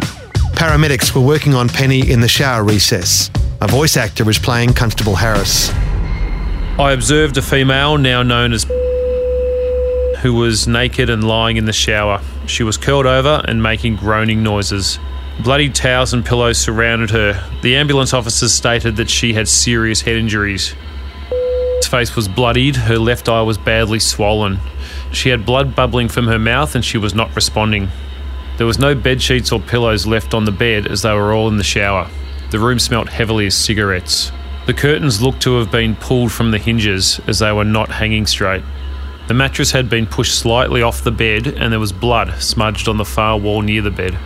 Paramedics 0.54 1.12
were 1.16 1.20
working 1.20 1.52
on 1.52 1.68
Penny 1.68 2.08
in 2.08 2.20
the 2.20 2.28
shower 2.28 2.62
recess. 2.62 3.28
A 3.60 3.66
voice 3.66 3.96
actor 3.96 4.22
was 4.22 4.38
playing 4.38 4.72
Constable 4.72 5.16
Harris. 5.16 5.68
I 6.78 6.92
observed 6.92 7.36
a 7.38 7.42
female 7.42 7.98
now 7.98 8.22
known 8.22 8.52
as 8.52 8.62
who 10.22 10.32
was 10.32 10.68
naked 10.68 11.10
and 11.10 11.24
lying 11.24 11.56
in 11.56 11.64
the 11.64 11.72
shower. 11.72 12.20
She 12.46 12.62
was 12.62 12.76
curled 12.76 13.06
over 13.06 13.44
and 13.48 13.60
making 13.60 13.96
groaning 13.96 14.44
noises. 14.44 15.00
Bloody 15.40 15.70
towels 15.70 16.12
and 16.12 16.24
pillows 16.24 16.58
surrounded 16.58 17.10
her. 17.10 17.42
The 17.62 17.74
ambulance 17.74 18.12
officers 18.12 18.52
stated 18.52 18.96
that 18.96 19.10
she 19.10 19.32
had 19.32 19.48
serious 19.48 20.02
head 20.02 20.16
injuries. 20.16 20.74
Her 21.30 21.98
face 21.98 22.16
was 22.16 22.28
bloodied, 22.28 22.76
her 22.76 22.98
left 22.98 23.28
eye 23.28 23.42
was 23.42 23.58
badly 23.58 23.98
swollen. 23.98 24.60
She 25.10 25.28
had 25.28 25.44
blood 25.44 25.74
bubbling 25.74 26.08
from 26.08 26.26
her 26.26 26.38
mouth 26.38 26.74
and 26.74 26.84
she 26.84 26.96
was 26.96 27.14
not 27.14 27.34
responding. 27.34 27.88
There 28.56 28.66
was 28.66 28.78
no 28.78 28.94
bed 28.94 29.20
sheets 29.20 29.50
or 29.50 29.60
pillows 29.60 30.06
left 30.06 30.32
on 30.32 30.44
the 30.44 30.52
bed 30.52 30.86
as 30.86 31.02
they 31.02 31.12
were 31.12 31.32
all 31.32 31.48
in 31.48 31.56
the 31.56 31.64
shower. 31.64 32.08
The 32.50 32.58
room 32.60 32.78
smelt 32.78 33.08
heavily 33.08 33.46
of 33.46 33.52
cigarettes. 33.52 34.30
The 34.66 34.74
curtains 34.74 35.20
looked 35.20 35.42
to 35.42 35.58
have 35.58 35.72
been 35.72 35.96
pulled 35.96 36.30
from 36.30 36.50
the 36.50 36.58
hinges 36.58 37.20
as 37.26 37.40
they 37.40 37.52
were 37.52 37.64
not 37.64 37.90
hanging 37.90 38.26
straight. 38.26 38.62
The 39.26 39.34
mattress 39.34 39.72
had 39.72 39.90
been 39.90 40.06
pushed 40.06 40.38
slightly 40.38 40.82
off 40.82 41.04
the 41.04 41.10
bed 41.10 41.46
and 41.46 41.72
there 41.72 41.80
was 41.80 41.92
blood 41.92 42.40
smudged 42.42 42.88
on 42.88 42.96
the 42.96 43.04
far 43.04 43.38
wall 43.38 43.62
near 43.62 43.82
the 43.82 43.90
bed. 43.90 44.16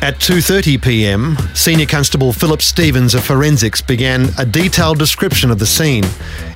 At 0.00 0.20
2:30 0.20 0.80
p.m., 0.80 1.36
Senior 1.54 1.86
Constable 1.86 2.32
Philip 2.32 2.62
Stevens 2.62 3.16
of 3.16 3.24
Forensics 3.24 3.82
began 3.82 4.28
a 4.38 4.46
detailed 4.46 4.96
description 4.96 5.50
of 5.50 5.58
the 5.58 5.66
scene, 5.66 6.04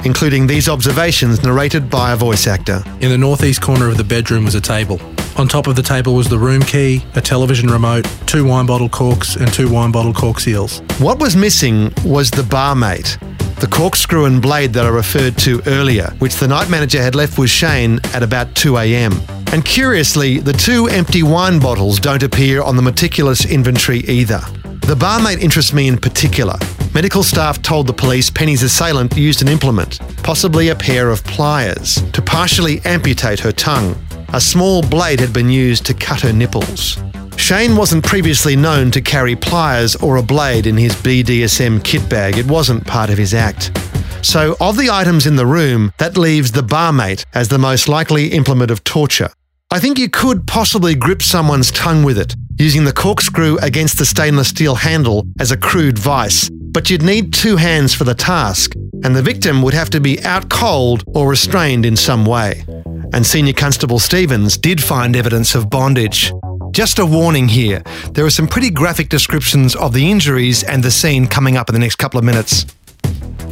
including 0.05 0.47
these 0.47 0.69
observations 0.69 1.43
narrated 1.43 1.91
by 1.91 2.13
a 2.13 2.17
voice 2.17 2.47
actor. 2.47 2.85
In 3.01 3.11
the 3.11 3.19
northeast 3.19 3.61
corner 3.61 3.89
of 3.89 3.97
the 3.97 4.05
bedroom 4.05 4.45
was 4.45 4.55
a 4.55 4.61
table. 4.61 5.01
On 5.37 5.49
top 5.49 5.67
of 5.67 5.75
the 5.75 5.83
table 5.83 6.15
was 6.15 6.29
the 6.29 6.39
room 6.39 6.63
key, 6.63 7.05
a 7.17 7.21
television 7.21 7.69
remote, 7.69 8.09
two 8.27 8.45
wine 8.45 8.67
bottle 8.67 8.89
corks, 8.89 9.35
and 9.35 9.53
two 9.53 9.69
wine 9.69 9.91
bottle 9.91 10.15
cork 10.15 10.39
seals. 10.39 10.81
What 10.99 11.19
was 11.19 11.35
missing 11.35 11.93
was 12.05 12.31
the 12.31 12.43
barmate, 12.43 13.19
the 13.63 13.69
corkscrew 13.69 14.25
and 14.25 14.43
blade 14.43 14.73
that 14.73 14.87
I 14.87 14.89
referred 14.89 15.39
to 15.39 15.63
earlier, 15.69 16.13
which 16.19 16.35
the 16.35 16.49
night 16.49 16.69
manager 16.69 17.01
had 17.01 17.15
left 17.15 17.39
with 17.39 17.49
Shane 17.49 18.01
at 18.13 18.25
about 18.25 18.53
2 18.57 18.77
a.m. 18.77 19.13
And 19.53 19.65
curiously, 19.65 20.41
the 20.41 20.53
two 20.53 20.89
empty 20.89 21.23
wine 21.23 21.61
bottles 21.61 22.01
don't 22.01 22.25
appear 22.25 22.61
on 22.61 22.75
the 22.75 22.83
meticulous 22.83 23.45
inventory 23.45 24.01
either. 24.01 24.41
The 24.81 24.97
barmate 24.97 25.39
interests 25.39 25.73
me 25.73 25.87
in 25.87 25.97
particular. 25.97 26.57
Medical 26.93 27.23
staff 27.23 27.63
told 27.63 27.87
the 27.87 27.93
police 27.93 28.31
Penny's 28.31 28.65
assailant 28.65 29.17
used 29.17 29.43
an 29.43 29.49
implement, 29.49 30.01
possibly 30.25 30.71
a 30.71 30.75
pair 30.75 31.11
of 31.11 31.23
pliers, 31.23 32.03
to 32.11 32.21
partially 32.21 32.81
amputate 32.85 33.39
her 33.39 33.53
tongue. 33.53 33.95
A 34.33 34.41
small 34.41 34.83
blade 34.83 35.21
had 35.21 35.33
been 35.33 35.49
used 35.49 35.87
to 35.87 35.95
cut 35.95 36.21
her 36.23 36.33
nipples. 36.33 36.99
Shane 37.43 37.75
wasn't 37.75 38.05
previously 38.05 38.55
known 38.55 38.93
to 38.93 39.01
carry 39.01 39.35
pliers 39.35 39.97
or 39.97 40.17
a 40.17 40.23
blade 40.23 40.69
in 40.69 40.77
his 40.77 40.95
BDSM 40.95 41.83
kit 41.83 42.09
bag. 42.09 42.39
It 42.39 42.47
wasn't 42.47 42.87
part 42.87 43.11
of 43.11 43.19
his 43.19 43.35
act. 43.35 43.77
So, 44.23 44.57
of 44.61 44.77
the 44.79 44.91
items 44.91 45.27
in 45.27 45.35
the 45.35 45.45
room, 45.45 45.93
that 45.99 46.17
leaves 46.17 46.53
the 46.53 46.63
barmate 46.63 47.25
as 47.35 47.49
the 47.49 47.59
most 47.59 47.89
likely 47.89 48.29
implement 48.29 48.71
of 48.71 48.85
torture. 48.85 49.29
I 49.73 49.81
think 49.81 49.99
you 49.99 50.09
could 50.09 50.47
possibly 50.47 50.95
grip 50.95 51.21
someone's 51.21 51.73
tongue 51.73 52.05
with 52.05 52.17
it, 52.17 52.37
using 52.61 52.85
the 52.85 52.93
corkscrew 52.93 53.59
against 53.61 53.99
the 53.99 54.07
stainless 54.07 54.51
steel 54.51 54.77
handle 54.77 55.27
as 55.41 55.51
a 55.51 55.57
crude 55.57 55.99
vice, 55.99 56.49
but 56.49 56.91
you'd 56.91 57.03
need 57.03 57.35
two 57.35 57.57
hands 57.57 57.93
for 57.93 58.05
the 58.05 58.15
task, 58.15 58.75
and 59.03 59.17
the 59.17 59.23
victim 59.23 59.63
would 59.63 59.75
have 59.75 59.91
to 59.91 60.01
be 60.01 60.23
out 60.23 60.49
cold 60.49 61.03
or 61.09 61.29
restrained 61.29 61.85
in 61.85 61.97
some 61.97 62.25
way. 62.25 62.65
And 63.13 63.27
Senior 63.27 63.55
Constable 63.55 63.99
Stevens 63.99 64.57
did 64.57 64.81
find 64.81 65.17
evidence 65.17 65.57
of 65.57 65.69
bondage. 65.69 66.33
Just 66.73 66.99
a 66.99 67.05
warning 67.05 67.49
here 67.49 67.83
there 68.13 68.25
are 68.25 68.31
some 68.31 68.49
pretty 68.49 68.71
graphic 68.71 69.11
descriptions 69.11 69.77
of 69.77 69.93
the 69.93 70.11
injuries 70.11 70.63
and 70.65 70.83
the 70.83 70.91
scene 70.91 71.27
coming 71.27 71.59
up 71.59 71.69
in 71.69 71.75
the 71.75 71.79
next 71.79 71.97
couple 71.97 72.19
of 72.19 72.25
minutes. 72.25 72.65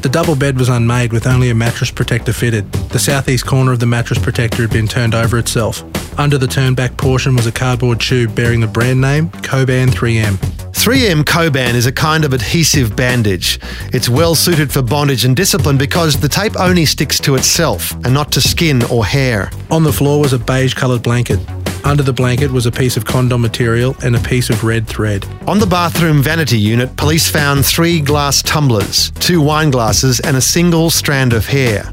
The 0.00 0.08
double 0.08 0.34
bed 0.34 0.58
was 0.58 0.70
unmade 0.70 1.12
with 1.12 1.26
only 1.26 1.50
a 1.50 1.54
mattress 1.54 1.90
protector 1.90 2.32
fitted. 2.32 2.72
The 2.72 2.98
southeast 2.98 3.46
corner 3.46 3.72
of 3.72 3.78
the 3.78 3.84
mattress 3.84 4.18
protector 4.18 4.62
had 4.62 4.70
been 4.70 4.88
turned 4.88 5.14
over 5.14 5.38
itself. 5.38 5.84
Under 6.18 6.38
the 6.38 6.46
turnback 6.46 6.96
portion 6.96 7.36
was 7.36 7.46
a 7.46 7.52
cardboard 7.52 8.00
tube 8.00 8.34
bearing 8.34 8.60
the 8.60 8.66
brand 8.66 9.02
name 9.02 9.28
Coban 9.28 9.88
3M. 9.88 10.36
3M 10.72 11.24
Coban 11.24 11.74
is 11.74 11.84
a 11.84 11.92
kind 11.92 12.24
of 12.24 12.32
adhesive 12.32 12.96
bandage. 12.96 13.60
It's 13.92 14.08
well 14.08 14.34
suited 14.34 14.72
for 14.72 14.80
bondage 14.80 15.26
and 15.26 15.36
discipline 15.36 15.76
because 15.76 16.18
the 16.18 16.28
tape 16.28 16.58
only 16.58 16.86
sticks 16.86 17.20
to 17.20 17.34
itself 17.34 17.92
and 18.02 18.14
not 18.14 18.32
to 18.32 18.40
skin 18.40 18.82
or 18.84 19.04
hair. 19.04 19.50
On 19.70 19.84
the 19.84 19.92
floor 19.92 20.20
was 20.20 20.32
a 20.32 20.38
beige 20.38 20.72
coloured 20.72 21.02
blanket. 21.02 21.38
Under 21.84 22.02
the 22.02 22.12
blanket 22.12 22.50
was 22.50 22.66
a 22.66 22.70
piece 22.70 22.96
of 22.96 23.04
condom 23.04 23.40
material 23.40 23.96
and 24.04 24.14
a 24.14 24.20
piece 24.20 24.50
of 24.50 24.64
red 24.64 24.86
thread. 24.86 25.26
On 25.46 25.58
the 25.58 25.66
bathroom 25.66 26.22
vanity 26.22 26.58
unit, 26.58 26.94
police 26.96 27.28
found 27.28 27.64
three 27.64 28.00
glass 28.00 28.42
tumblers, 28.42 29.10
two 29.12 29.40
wine 29.40 29.70
glasses, 29.70 30.20
and 30.20 30.36
a 30.36 30.40
single 30.40 30.90
strand 30.90 31.32
of 31.32 31.46
hair. 31.46 31.92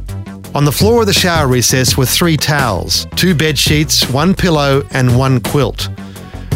On 0.53 0.65
the 0.65 0.71
floor 0.71 1.01
of 1.01 1.07
the 1.07 1.13
shower 1.13 1.47
recess 1.47 1.97
were 1.97 2.05
three 2.05 2.37
towels, 2.37 3.05
two 3.15 3.35
bed 3.35 3.57
sheets, 3.57 4.09
one 4.09 4.33
pillow, 4.33 4.83
and 4.91 5.17
one 5.17 5.39
quilt. 5.39 5.89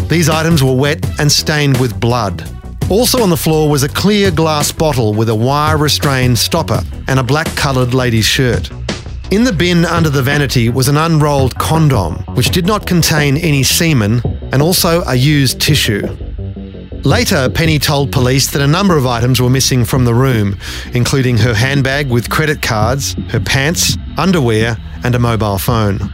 These 0.10 0.30
items 0.30 0.64
were 0.64 0.76
wet 0.76 1.06
and 1.20 1.32
stained 1.32 1.78
with 1.78 2.00
blood. 2.00 2.44
Also 2.90 3.24
on 3.24 3.30
the 3.30 3.38
floor 3.38 3.70
was 3.70 3.84
a 3.84 3.90
clear 3.90 4.32
glass 4.32 4.72
bottle 4.72 5.14
with 5.14 5.30
a 5.30 5.36
wire 5.36 5.78
restrained 5.78 6.38
stopper 6.38 6.82
and 7.08 7.20
a 7.20 7.24
black 7.24 7.48
coloured 7.56 7.94
lady's 7.94 8.26
shirt. 8.26 8.70
In 9.32 9.46
the 9.46 9.54
bin 9.54 9.86
under 9.86 10.10
the 10.10 10.22
vanity 10.22 10.68
was 10.68 10.90
an 10.90 10.98
unrolled 10.98 11.58
condom, 11.58 12.16
which 12.36 12.50
did 12.50 12.66
not 12.66 12.86
contain 12.86 13.38
any 13.38 13.64
semen, 13.64 14.22
and 14.52 14.62
also 14.62 15.04
a 15.04 15.16
used 15.16 15.62
tissue. 15.62 16.06
Later, 17.06 17.50
Penny 17.50 17.80
told 17.80 18.12
police 18.12 18.52
that 18.52 18.62
a 18.62 18.68
number 18.68 18.98
of 18.98 19.08
items 19.08 19.42
were 19.42 19.50
missing 19.50 19.86
from 19.86 20.04
the 20.04 20.14
room, 20.14 20.60
including 20.94 21.38
her 21.38 21.54
handbag 21.54 22.10
with 22.10 22.30
credit 22.30 22.62
cards, 22.62 23.16
her 23.30 23.40
pants, 23.40 23.96
underwear, 24.18 24.76
and 25.06 25.16
a 25.16 25.20
mobile 25.20 25.58
phone. 25.58 26.12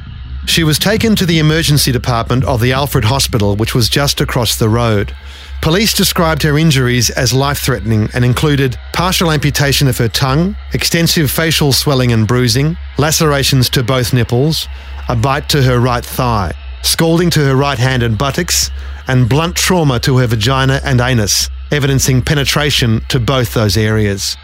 She 0.47 0.63
was 0.63 0.79
taken 0.79 1.15
to 1.17 1.25
the 1.25 1.39
emergency 1.39 1.91
department 1.91 2.43
of 2.45 2.61
the 2.61 2.71
Alfred 2.71 3.03
Hospital, 3.03 3.55
which 3.55 3.75
was 3.75 3.89
just 3.89 4.21
across 4.21 4.57
the 4.57 4.69
road. 4.69 5.13
Police 5.61 5.93
described 5.93 6.41
her 6.43 6.57
injuries 6.57 7.09
as 7.09 7.33
life 7.33 7.59
threatening 7.59 8.09
and 8.13 8.23
included 8.23 8.77
partial 8.93 9.31
amputation 9.31 9.87
of 9.87 9.97
her 9.97 10.07
tongue, 10.07 10.55
extensive 10.73 11.29
facial 11.29 11.73
swelling 11.73 12.11
and 12.11 12.27
bruising, 12.27 12.77
lacerations 12.97 13.69
to 13.71 13.83
both 13.83 14.13
nipples, 14.13 14.67
a 15.09 15.15
bite 15.15 15.49
to 15.49 15.61
her 15.61 15.79
right 15.79 16.05
thigh, 16.05 16.53
scalding 16.81 17.29
to 17.31 17.41
her 17.41 17.55
right 17.55 17.77
hand 17.77 18.01
and 18.01 18.17
buttocks, 18.17 18.71
and 19.07 19.29
blunt 19.29 19.55
trauma 19.55 19.99
to 19.99 20.17
her 20.17 20.27
vagina 20.27 20.79
and 20.83 21.01
anus, 21.01 21.49
evidencing 21.71 22.21
penetration 22.21 23.01
to 23.09 23.19
both 23.19 23.53
those 23.53 23.75
areas. 23.75 24.37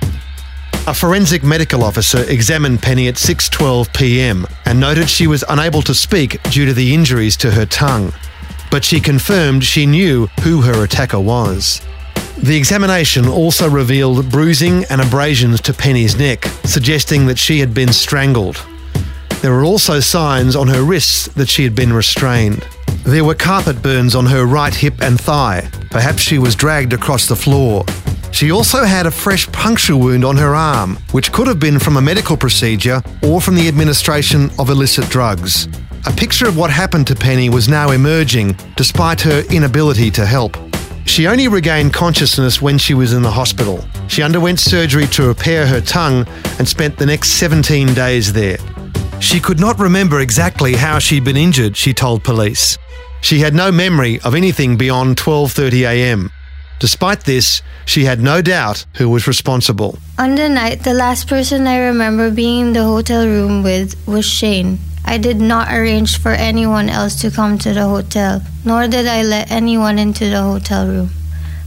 A 0.85 0.93
forensic 0.93 1.43
medical 1.43 1.83
officer 1.83 2.23
examined 2.29 2.81
Penny 2.81 3.07
at 3.07 3.15
6:12 3.15 3.93
p.m. 3.93 4.45
and 4.65 4.79
noted 4.79 5.09
she 5.09 5.27
was 5.27 5.43
unable 5.47 5.81
to 5.83 5.95
speak 5.95 6.41
due 6.43 6.65
to 6.65 6.73
the 6.73 6.93
injuries 6.93 7.37
to 7.37 7.51
her 7.51 7.65
tongue, 7.65 8.13
but 8.69 8.83
she 8.83 8.99
confirmed 8.99 9.63
she 9.63 9.85
knew 9.85 10.27
who 10.41 10.61
her 10.61 10.83
attacker 10.83 11.19
was. 11.19 11.81
The 12.37 12.57
examination 12.57 13.27
also 13.27 13.69
revealed 13.69 14.29
bruising 14.29 14.83
and 14.89 14.99
abrasions 14.99 15.61
to 15.61 15.73
Penny's 15.73 16.17
neck, 16.17 16.45
suggesting 16.65 17.27
that 17.27 17.37
she 17.37 17.59
had 17.59 17.73
been 17.73 17.93
strangled. 17.93 18.65
There 19.43 19.51
were 19.51 19.65
also 19.65 19.99
signs 19.99 20.55
on 20.55 20.69
her 20.69 20.83
wrists 20.83 21.27
that 21.33 21.49
she 21.49 21.65
had 21.65 21.75
been 21.75 21.91
restrained. 21.91 22.65
There 23.03 23.25
were 23.25 23.35
carpet 23.35 23.83
burns 23.83 24.15
on 24.15 24.25
her 24.27 24.45
right 24.45 24.73
hip 24.73 25.01
and 25.01 25.19
thigh. 25.19 25.69
Perhaps 25.91 26.21
she 26.21 26.39
was 26.39 26.55
dragged 26.55 26.93
across 26.93 27.27
the 27.27 27.35
floor. 27.35 27.83
She 28.31 28.53
also 28.53 28.85
had 28.85 29.05
a 29.05 29.11
fresh 29.11 29.51
puncture 29.51 29.97
wound 29.97 30.23
on 30.23 30.37
her 30.37 30.55
arm, 30.55 30.97
which 31.11 31.33
could 31.33 31.47
have 31.47 31.59
been 31.59 31.77
from 31.77 31.97
a 31.97 32.01
medical 32.01 32.37
procedure 32.37 33.01
or 33.21 33.41
from 33.41 33.55
the 33.55 33.67
administration 33.67 34.49
of 34.59 34.69
illicit 34.69 35.09
drugs. 35.09 35.67
A 36.05 36.13
picture 36.13 36.47
of 36.47 36.55
what 36.55 36.69
happened 36.69 37.07
to 37.07 37.13
Penny 37.13 37.49
was 37.49 37.67
now 37.67 37.91
emerging, 37.91 38.55
despite 38.77 39.19
her 39.19 39.43
inability 39.51 40.09
to 40.11 40.25
help. 40.25 40.55
She 41.03 41.27
only 41.27 41.49
regained 41.49 41.93
consciousness 41.93 42.61
when 42.61 42.77
she 42.77 42.93
was 42.93 43.11
in 43.11 43.23
the 43.23 43.31
hospital. 43.31 43.83
She 44.07 44.23
underwent 44.23 44.61
surgery 44.61 45.07
to 45.07 45.27
repair 45.27 45.67
her 45.67 45.81
tongue 45.81 46.25
and 46.59 46.65
spent 46.65 46.97
the 46.97 47.05
next 47.05 47.31
17 47.31 47.93
days 47.93 48.31
there. 48.31 48.57
She 49.19 49.39
could 49.39 49.59
not 49.59 49.79
remember 49.79 50.19
exactly 50.19 50.75
how 50.75 50.99
she'd 50.99 51.23
been 51.23 51.37
injured, 51.37 51.75
she 51.75 51.93
told 51.93 52.23
police. 52.23 52.77
She 53.21 53.39
had 53.39 53.55
no 53.55 53.71
memory 53.71 54.19
of 54.21 54.35
anything 54.35 54.77
beyond 54.77 55.17
12:30 55.17 55.87
a.m. 55.87 56.31
Despite 56.79 57.23
this, 57.23 57.61
she 57.85 58.03
had 58.03 58.19
no 58.19 58.41
doubt 58.41 58.85
who 58.97 59.09
was 59.09 59.25
responsible. 59.27 59.97
On 60.19 60.35
the 60.35 60.49
night, 60.49 60.83
the 60.83 60.93
last 60.93 61.27
person 61.29 61.65
I 61.65 61.77
remember 61.77 62.29
being 62.29 62.67
in 62.67 62.73
the 62.73 62.83
hotel 62.83 63.25
room 63.25 63.63
with 63.63 63.95
was 64.05 64.25
Shane. 64.25 64.79
I 65.05 65.17
did 65.17 65.39
not 65.39 65.71
arrange 65.71 66.17
for 66.19 66.31
anyone 66.31 66.89
else 66.89 67.15
to 67.21 67.31
come 67.31 67.57
to 67.59 67.73
the 67.73 67.87
hotel, 67.87 68.41
nor 68.65 68.87
did 68.87 69.07
I 69.07 69.23
let 69.23 69.51
anyone 69.51 69.97
into 69.99 70.29
the 70.29 70.41
hotel 70.41 70.87
room. 70.87 71.09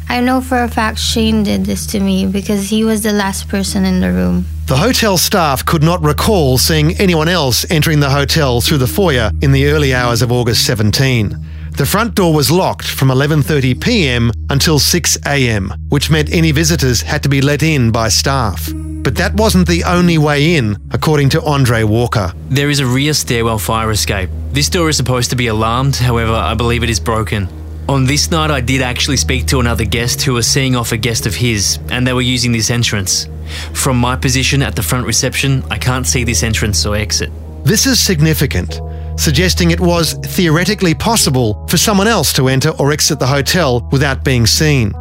I 0.08 0.20
know 0.20 0.40
for 0.40 0.62
a 0.62 0.68
fact 0.68 0.98
Shane 0.98 1.42
did 1.42 1.64
this 1.64 1.86
to 1.86 2.00
me 2.00 2.26
because 2.26 2.68
he 2.70 2.84
was 2.84 3.02
the 3.02 3.12
last 3.12 3.48
person 3.48 3.84
in 3.84 4.00
the 4.00 4.12
room. 4.12 4.46
The 4.66 4.76
hotel 4.76 5.16
staff 5.16 5.64
could 5.64 5.84
not 5.84 6.02
recall 6.02 6.58
seeing 6.58 6.96
anyone 6.96 7.28
else 7.28 7.64
entering 7.70 8.00
the 8.00 8.10
hotel 8.10 8.60
through 8.60 8.78
the 8.78 8.88
foyer 8.88 9.30
in 9.40 9.52
the 9.52 9.66
early 9.66 9.94
hours 9.94 10.22
of 10.22 10.32
August 10.32 10.66
17. 10.66 11.38
The 11.76 11.86
front 11.86 12.16
door 12.16 12.34
was 12.34 12.50
locked 12.50 12.88
from 12.88 13.06
11:30 13.06 13.80
p.m. 13.80 14.32
until 14.50 14.80
6 14.80 15.18
a.m., 15.24 15.72
which 15.88 16.10
meant 16.10 16.32
any 16.32 16.50
visitors 16.50 17.02
had 17.02 17.22
to 17.22 17.28
be 17.28 17.40
let 17.40 17.62
in 17.62 17.92
by 17.92 18.08
staff. 18.08 18.68
But 19.04 19.14
that 19.14 19.34
wasn't 19.34 19.68
the 19.68 19.84
only 19.84 20.18
way 20.18 20.56
in, 20.56 20.76
according 20.90 21.28
to 21.28 21.42
Andre 21.44 21.84
Walker. 21.84 22.32
There 22.48 22.68
is 22.68 22.80
a 22.80 22.86
rear 22.86 23.14
stairwell 23.14 23.60
fire 23.60 23.92
escape. 23.92 24.30
This 24.50 24.68
door 24.68 24.88
is 24.88 24.96
supposed 24.96 25.30
to 25.30 25.36
be 25.36 25.46
alarmed, 25.46 25.94
however, 25.94 26.32
I 26.32 26.54
believe 26.54 26.82
it 26.82 26.90
is 26.90 26.98
broken. 26.98 27.48
On 27.88 28.04
this 28.04 28.30
night, 28.30 28.50
I 28.50 28.60
did 28.60 28.82
actually 28.82 29.16
speak 29.16 29.46
to 29.46 29.60
another 29.60 29.84
guest 29.84 30.22
who 30.22 30.32
was 30.32 30.46
seeing 30.46 30.74
off 30.74 30.92
a 30.92 30.96
guest 30.96 31.26
of 31.26 31.34
his, 31.34 31.78
and 31.90 32.06
they 32.06 32.12
were 32.12 32.20
using 32.20 32.50
this 32.50 32.70
entrance. 32.70 33.28
From 33.74 33.96
my 33.96 34.16
position 34.16 34.60
at 34.60 34.74
the 34.74 34.82
front 34.82 35.06
reception, 35.06 35.62
I 35.70 35.78
can't 35.78 36.06
see 36.06 36.24
this 36.24 36.42
entrance 36.42 36.84
or 36.84 36.96
exit. 36.96 37.30
This 37.64 37.86
is 37.86 38.00
significant 38.00 38.80
suggesting 39.18 39.70
it 39.70 39.80
was 39.80 40.14
theoretically 40.24 40.94
possible 40.94 41.66
for 41.68 41.76
someone 41.76 42.06
else 42.06 42.32
to 42.34 42.48
enter 42.48 42.70
or 42.78 42.92
exit 42.92 43.18
the 43.18 43.26
hotel 43.26 43.86
without 43.90 44.24
being 44.24 44.46
seen. 44.46 44.92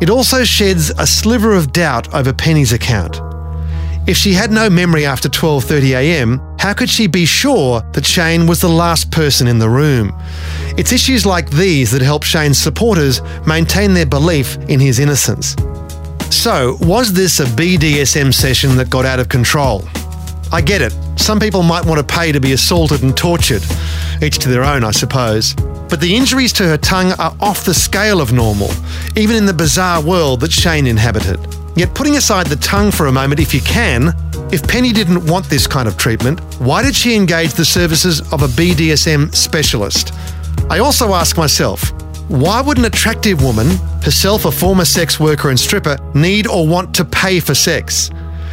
It 0.00 0.10
also 0.10 0.44
sheds 0.44 0.90
a 0.98 1.06
sliver 1.06 1.54
of 1.54 1.72
doubt 1.72 2.12
over 2.14 2.32
Penny's 2.32 2.72
account. 2.72 3.20
If 4.06 4.16
she 4.16 4.34
had 4.34 4.52
no 4.52 4.70
memory 4.70 5.04
after 5.04 5.28
12:30 5.28 5.96
a.m., 5.96 6.40
how 6.60 6.72
could 6.72 6.88
she 6.88 7.08
be 7.08 7.26
sure 7.26 7.82
that 7.92 8.06
Shane 8.06 8.46
was 8.46 8.60
the 8.60 8.68
last 8.68 9.10
person 9.10 9.48
in 9.48 9.58
the 9.58 9.68
room? 9.68 10.14
It's 10.76 10.92
issues 10.92 11.26
like 11.26 11.50
these 11.50 11.90
that 11.90 12.02
help 12.02 12.22
Shane's 12.22 12.56
supporters 12.56 13.20
maintain 13.46 13.94
their 13.94 14.06
belief 14.06 14.58
in 14.68 14.78
his 14.78 15.00
innocence. 15.00 15.56
So, 16.30 16.76
was 16.82 17.12
this 17.12 17.40
a 17.40 17.46
BDSM 17.46 18.32
session 18.32 18.76
that 18.76 18.90
got 18.90 19.04
out 19.04 19.18
of 19.18 19.28
control? 19.28 19.82
I 20.52 20.60
get 20.60 20.82
it. 20.82 20.94
Some 21.16 21.40
people 21.40 21.64
might 21.64 21.84
want 21.84 21.98
to 21.98 22.14
pay 22.14 22.30
to 22.30 22.40
be 22.40 22.52
assaulted 22.52 23.02
and 23.02 23.16
tortured. 23.16 23.64
Each 24.22 24.38
to 24.38 24.48
their 24.48 24.62
own, 24.62 24.84
I 24.84 24.92
suppose. 24.92 25.54
But 25.88 26.00
the 26.00 26.14
injuries 26.14 26.52
to 26.54 26.62
her 26.68 26.78
tongue 26.78 27.12
are 27.18 27.34
off 27.40 27.64
the 27.64 27.74
scale 27.74 28.20
of 28.20 28.32
normal, 28.32 28.70
even 29.16 29.34
in 29.34 29.46
the 29.46 29.52
bizarre 29.52 30.00
world 30.00 30.40
that 30.40 30.52
Shane 30.52 30.86
inhabited. 30.86 31.40
Yet, 31.76 31.94
putting 31.94 32.16
aside 32.16 32.46
the 32.46 32.56
tongue 32.56 32.90
for 32.90 33.06
a 33.06 33.12
moment, 33.12 33.38
if 33.38 33.52
you 33.52 33.60
can, 33.60 34.14
if 34.50 34.66
Penny 34.66 34.92
didn't 34.94 35.26
want 35.26 35.44
this 35.50 35.66
kind 35.66 35.86
of 35.86 35.98
treatment, 35.98 36.40
why 36.58 36.82
did 36.82 36.96
she 36.96 37.14
engage 37.14 37.52
the 37.52 37.66
services 37.66 38.20
of 38.32 38.42
a 38.42 38.46
BDSM 38.46 39.34
specialist? 39.34 40.14
I 40.70 40.78
also 40.78 41.12
ask 41.12 41.36
myself, 41.36 41.92
why 42.28 42.62
would 42.62 42.78
an 42.78 42.86
attractive 42.86 43.42
woman, 43.42 43.76
herself 44.02 44.46
a 44.46 44.50
former 44.50 44.86
sex 44.86 45.20
worker 45.20 45.50
and 45.50 45.60
stripper, 45.60 45.98
need 46.14 46.46
or 46.46 46.66
want 46.66 46.94
to 46.94 47.04
pay 47.04 47.40
for 47.40 47.54
sex? 47.54 48.10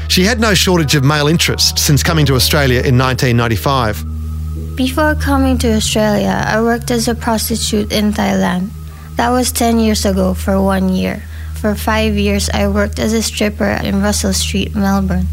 She 0.09 0.23
had 0.23 0.41
no 0.41 0.53
shortage 0.53 0.93
of 0.93 1.05
male 1.05 1.27
interest 1.27 1.79
since 1.79 2.03
coming 2.03 2.25
to 2.25 2.35
Australia 2.35 2.81
in 2.81 2.97
1995. 2.97 4.75
Before 4.75 5.15
coming 5.15 5.57
to 5.59 5.73
Australia, 5.73 6.43
I 6.45 6.61
worked 6.61 6.91
as 6.91 7.07
a 7.07 7.15
prostitute 7.15 7.91
in 7.91 8.11
Thailand. 8.11 8.69
That 9.15 9.29
was 9.29 9.51
10 9.53 9.79
years 9.79 10.05
ago 10.05 10.33
for 10.33 10.61
one 10.61 10.89
year. 10.89 11.23
For 11.63 11.75
five 11.75 12.17
years, 12.17 12.49
I 12.49 12.67
worked 12.67 12.99
as 12.99 13.13
a 13.13 13.23
stripper 13.23 13.79
in 13.85 14.01
Russell 14.01 14.33
Street, 14.33 14.75
Melbourne. 14.75 15.27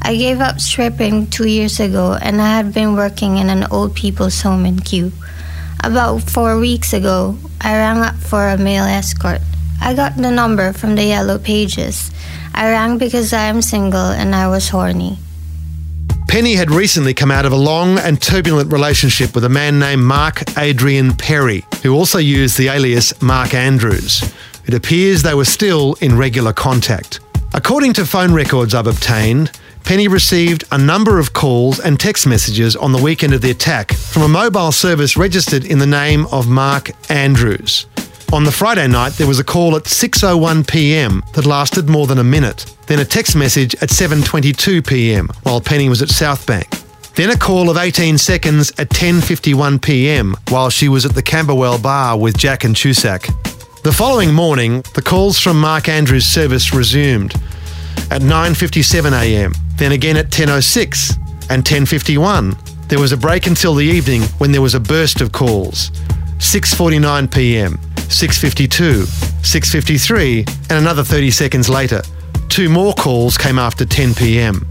I 0.00 0.16
gave 0.16 0.40
up 0.40 0.60
stripping 0.60 1.26
two 1.26 1.46
years 1.46 1.78
ago 1.78 2.16
and 2.22 2.40
I 2.40 2.56
had 2.56 2.72
been 2.72 2.94
working 2.94 3.36
in 3.36 3.50
an 3.50 3.64
old 3.70 3.94
people's 3.94 4.40
home 4.40 4.64
in 4.64 4.78
Kew. 4.78 5.12
About 5.84 6.22
four 6.22 6.58
weeks 6.58 6.94
ago, 6.94 7.36
I 7.60 7.76
rang 7.76 7.98
up 7.98 8.14
for 8.14 8.48
a 8.48 8.56
male 8.56 8.84
escort. 8.84 9.42
I 9.78 9.92
got 9.92 10.16
the 10.16 10.30
number 10.30 10.72
from 10.72 10.94
the 10.96 11.04
yellow 11.04 11.38
pages. 11.38 12.12
I 12.54 12.70
rang 12.70 12.96
because 12.96 13.34
I 13.34 13.42
am 13.52 13.60
single 13.60 14.08
and 14.08 14.34
I 14.34 14.48
was 14.48 14.70
horny. 14.70 15.18
Penny 16.28 16.54
had 16.54 16.70
recently 16.70 17.12
come 17.12 17.30
out 17.30 17.44
of 17.44 17.52
a 17.52 17.56
long 17.56 17.98
and 17.98 18.22
turbulent 18.22 18.72
relationship 18.72 19.34
with 19.34 19.44
a 19.44 19.50
man 19.50 19.78
named 19.78 20.02
Mark 20.02 20.44
Adrian 20.56 21.14
Perry, 21.14 21.66
who 21.82 21.94
also 21.94 22.16
used 22.16 22.56
the 22.56 22.68
alias 22.68 23.20
Mark 23.20 23.52
Andrews. 23.52 24.32
It 24.68 24.74
appears 24.74 25.22
they 25.22 25.32
were 25.32 25.46
still 25.46 25.94
in 26.02 26.18
regular 26.18 26.52
contact. 26.52 27.20
According 27.54 27.94
to 27.94 28.04
phone 28.04 28.34
records 28.34 28.74
I've 28.74 28.86
obtained, 28.86 29.50
Penny 29.84 30.08
received 30.08 30.64
a 30.70 30.76
number 30.76 31.18
of 31.18 31.32
calls 31.32 31.80
and 31.80 31.98
text 31.98 32.26
messages 32.26 32.76
on 32.76 32.92
the 32.92 33.02
weekend 33.02 33.32
of 33.32 33.40
the 33.40 33.50
attack 33.50 33.94
from 33.94 34.22
a 34.24 34.28
mobile 34.28 34.70
service 34.70 35.16
registered 35.16 35.64
in 35.64 35.78
the 35.78 35.86
name 35.86 36.26
of 36.26 36.50
Mark 36.50 36.90
Andrews. 37.10 37.86
On 38.30 38.44
the 38.44 38.52
Friday 38.52 38.86
night, 38.86 39.14
there 39.14 39.26
was 39.26 39.38
a 39.38 39.44
call 39.44 39.74
at 39.74 39.84
6:01 39.84 40.68
p.m. 40.68 41.22
that 41.32 41.46
lasted 41.46 41.88
more 41.88 42.06
than 42.06 42.18
a 42.18 42.24
minute. 42.24 42.66
Then 42.88 42.98
a 42.98 43.06
text 43.06 43.34
message 43.36 43.74
at 43.76 43.88
7:22 43.88 44.86
p.m. 44.86 45.30
while 45.44 45.62
Penny 45.62 45.88
was 45.88 46.02
at 46.02 46.10
Southbank. 46.10 46.68
Then 47.14 47.30
a 47.30 47.38
call 47.38 47.70
of 47.70 47.78
18 47.78 48.18
seconds 48.18 48.70
at 48.78 48.90
10:51 48.90 49.80
p.m. 49.80 50.36
while 50.50 50.68
she 50.68 50.90
was 50.90 51.06
at 51.06 51.14
the 51.14 51.22
Camberwell 51.22 51.78
bar 51.78 52.18
with 52.18 52.36
Jack 52.36 52.64
and 52.64 52.76
Chusak. 52.76 53.57
The 53.84 53.92
following 53.92 54.34
morning, 54.34 54.82
the 54.94 55.02
calls 55.02 55.38
from 55.38 55.60
Mark 55.60 55.88
Andrews' 55.88 56.26
service 56.26 56.74
resumed 56.74 57.32
at 58.10 58.22
9:57 58.22 59.12
a.m. 59.12 59.52
Then 59.76 59.92
again 59.92 60.16
at 60.16 60.30
10:06 60.30 61.16
and 61.48 61.64
10:51. 61.64 62.58
There 62.88 62.98
was 62.98 63.12
a 63.12 63.16
break 63.16 63.46
until 63.46 63.74
the 63.76 63.86
evening 63.86 64.22
when 64.38 64.50
there 64.50 64.60
was 64.60 64.74
a 64.74 64.80
burst 64.80 65.20
of 65.20 65.30
calls. 65.30 65.90
6:49 66.38 67.30
p.m., 67.30 67.78
6:52, 68.08 69.06
6:53, 69.42 70.48
and 70.70 70.78
another 70.78 71.04
30 71.04 71.30
seconds 71.30 71.68
later. 71.68 72.02
Two 72.48 72.68
more 72.68 72.94
calls 72.94 73.38
came 73.38 73.60
after 73.60 73.84
10 73.84 74.14
p.m. 74.14 74.66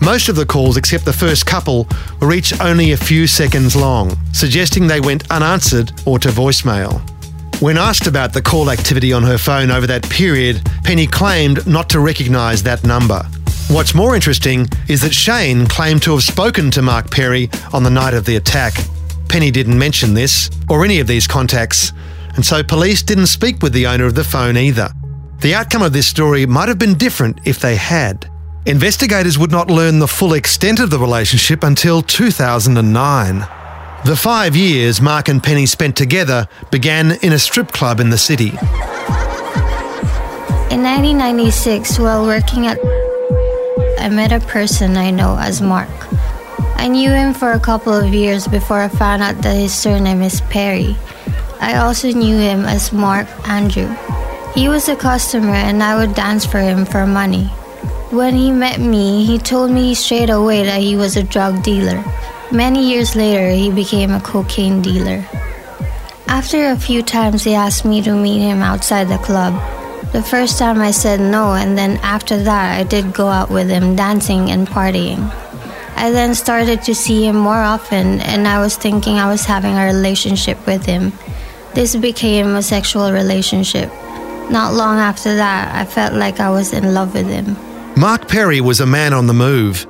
Most 0.00 0.28
of 0.28 0.34
the 0.34 0.44
calls, 0.44 0.76
except 0.76 1.04
the 1.04 1.12
first 1.12 1.46
couple, 1.46 1.86
were 2.20 2.32
each 2.32 2.52
only 2.60 2.92
a 2.92 2.96
few 2.96 3.28
seconds 3.28 3.76
long, 3.76 4.18
suggesting 4.32 4.88
they 4.88 5.00
went 5.00 5.30
unanswered 5.30 5.92
or 6.04 6.18
to 6.18 6.30
voicemail. 6.30 7.00
When 7.60 7.78
asked 7.78 8.06
about 8.06 8.32
the 8.32 8.42
call 8.42 8.70
activity 8.70 9.12
on 9.12 9.22
her 9.22 9.38
phone 9.38 9.70
over 9.70 9.86
that 9.86 10.08
period, 10.10 10.60
Penny 10.82 11.06
claimed 11.06 11.66
not 11.66 11.88
to 11.90 12.00
recognise 12.00 12.62
that 12.64 12.84
number. 12.84 13.22
What's 13.68 13.94
more 13.94 14.14
interesting 14.14 14.68
is 14.88 15.00
that 15.02 15.14
Shane 15.14 15.66
claimed 15.66 16.02
to 16.02 16.12
have 16.12 16.22
spoken 16.22 16.70
to 16.72 16.82
Mark 16.82 17.10
Perry 17.10 17.48
on 17.72 17.82
the 17.82 17.90
night 17.90 18.12
of 18.12 18.26
the 18.26 18.36
attack. 18.36 18.74
Penny 19.28 19.50
didn't 19.50 19.78
mention 19.78 20.14
this, 20.14 20.50
or 20.68 20.84
any 20.84 21.00
of 21.00 21.06
these 21.06 21.26
contacts, 21.26 21.92
and 22.34 22.44
so 22.44 22.62
police 22.62 23.02
didn't 23.02 23.28
speak 23.28 23.62
with 23.62 23.72
the 23.72 23.86
owner 23.86 24.04
of 24.04 24.14
the 24.14 24.24
phone 24.24 24.56
either. 24.56 24.90
The 25.40 25.54
outcome 25.54 25.82
of 25.82 25.92
this 25.92 26.06
story 26.06 26.46
might 26.46 26.68
have 26.68 26.78
been 26.78 26.98
different 26.98 27.40
if 27.44 27.60
they 27.60 27.76
had. 27.76 28.30
Investigators 28.66 29.38
would 29.38 29.50
not 29.50 29.70
learn 29.70 29.98
the 30.00 30.08
full 30.08 30.34
extent 30.34 30.80
of 30.80 30.90
the 30.90 30.98
relationship 30.98 31.62
until 31.62 32.02
2009. 32.02 33.63
The 34.04 34.16
five 34.16 34.54
years 34.54 35.00
Mark 35.00 35.28
and 35.28 35.42
Penny 35.42 35.64
spent 35.64 35.96
together 35.96 36.46
began 36.70 37.12
in 37.22 37.32
a 37.32 37.38
strip 37.38 37.72
club 37.72 38.00
in 38.00 38.10
the 38.10 38.18
city. 38.18 38.48
In 40.68 40.82
1996, 40.82 41.98
while 41.98 42.26
working 42.26 42.66
at 42.66 42.78
I 43.98 44.10
met 44.10 44.30
a 44.30 44.40
person 44.40 44.98
I 44.98 45.10
know 45.10 45.38
as 45.40 45.62
Mark. 45.62 45.88
I 46.76 46.86
knew 46.86 47.08
him 47.10 47.32
for 47.32 47.52
a 47.52 47.58
couple 47.58 47.94
of 47.94 48.12
years 48.12 48.46
before 48.46 48.80
I 48.80 48.88
found 48.88 49.22
out 49.22 49.40
that 49.40 49.56
his 49.56 49.72
surname 49.72 50.20
is 50.20 50.42
Perry. 50.42 50.94
I 51.62 51.76
also 51.78 52.12
knew 52.12 52.36
him 52.36 52.66
as 52.66 52.92
Mark 52.92 53.26
Andrew. 53.48 53.88
He 54.54 54.68
was 54.68 54.86
a 54.90 54.96
customer 54.96 55.56
and 55.56 55.82
I 55.82 55.96
would 55.96 56.14
dance 56.14 56.44
for 56.44 56.60
him 56.60 56.84
for 56.84 57.06
money. 57.06 57.46
When 58.10 58.34
he 58.34 58.50
met 58.52 58.80
me, 58.80 59.24
he 59.24 59.38
told 59.38 59.70
me 59.70 59.94
straight 59.94 60.28
away 60.28 60.62
that 60.64 60.82
he 60.82 60.94
was 60.94 61.16
a 61.16 61.22
drug 61.22 61.62
dealer. 61.62 62.04
Many 62.52 62.88
years 62.88 63.16
later, 63.16 63.50
he 63.50 63.70
became 63.70 64.12
a 64.12 64.20
cocaine 64.20 64.82
dealer. 64.82 65.24
After 66.28 66.70
a 66.70 66.76
few 66.78 67.02
times, 67.02 67.44
he 67.44 67.54
asked 67.54 67.84
me 67.84 68.02
to 68.02 68.14
meet 68.14 68.40
him 68.40 68.62
outside 68.62 69.08
the 69.08 69.18
club. 69.18 69.54
The 70.12 70.22
first 70.22 70.58
time 70.58 70.80
I 70.80 70.90
said 70.90 71.20
no, 71.20 71.54
and 71.54 71.76
then 71.76 71.98
after 72.02 72.36
that, 72.42 72.78
I 72.78 72.84
did 72.84 73.12
go 73.12 73.28
out 73.28 73.50
with 73.50 73.68
him 73.68 73.96
dancing 73.96 74.50
and 74.50 74.68
partying. 74.68 75.30
I 75.96 76.10
then 76.10 76.34
started 76.34 76.82
to 76.82 76.94
see 76.94 77.26
him 77.26 77.36
more 77.36 77.62
often, 77.62 78.20
and 78.20 78.46
I 78.46 78.60
was 78.60 78.76
thinking 78.76 79.16
I 79.16 79.30
was 79.30 79.44
having 79.44 79.74
a 79.74 79.86
relationship 79.86 80.66
with 80.66 80.84
him. 80.84 81.12
This 81.74 81.96
became 81.96 82.54
a 82.54 82.62
sexual 82.62 83.10
relationship. 83.10 83.90
Not 84.50 84.74
long 84.74 84.98
after 84.98 85.34
that, 85.36 85.74
I 85.74 85.84
felt 85.84 86.12
like 86.12 86.40
I 86.40 86.50
was 86.50 86.72
in 86.72 86.94
love 86.94 87.14
with 87.14 87.26
him. 87.26 87.56
Mark 87.96 88.28
Perry 88.28 88.60
was 88.60 88.80
a 88.80 88.86
man 88.86 89.12
on 89.12 89.26
the 89.26 89.34
move. 89.34 89.86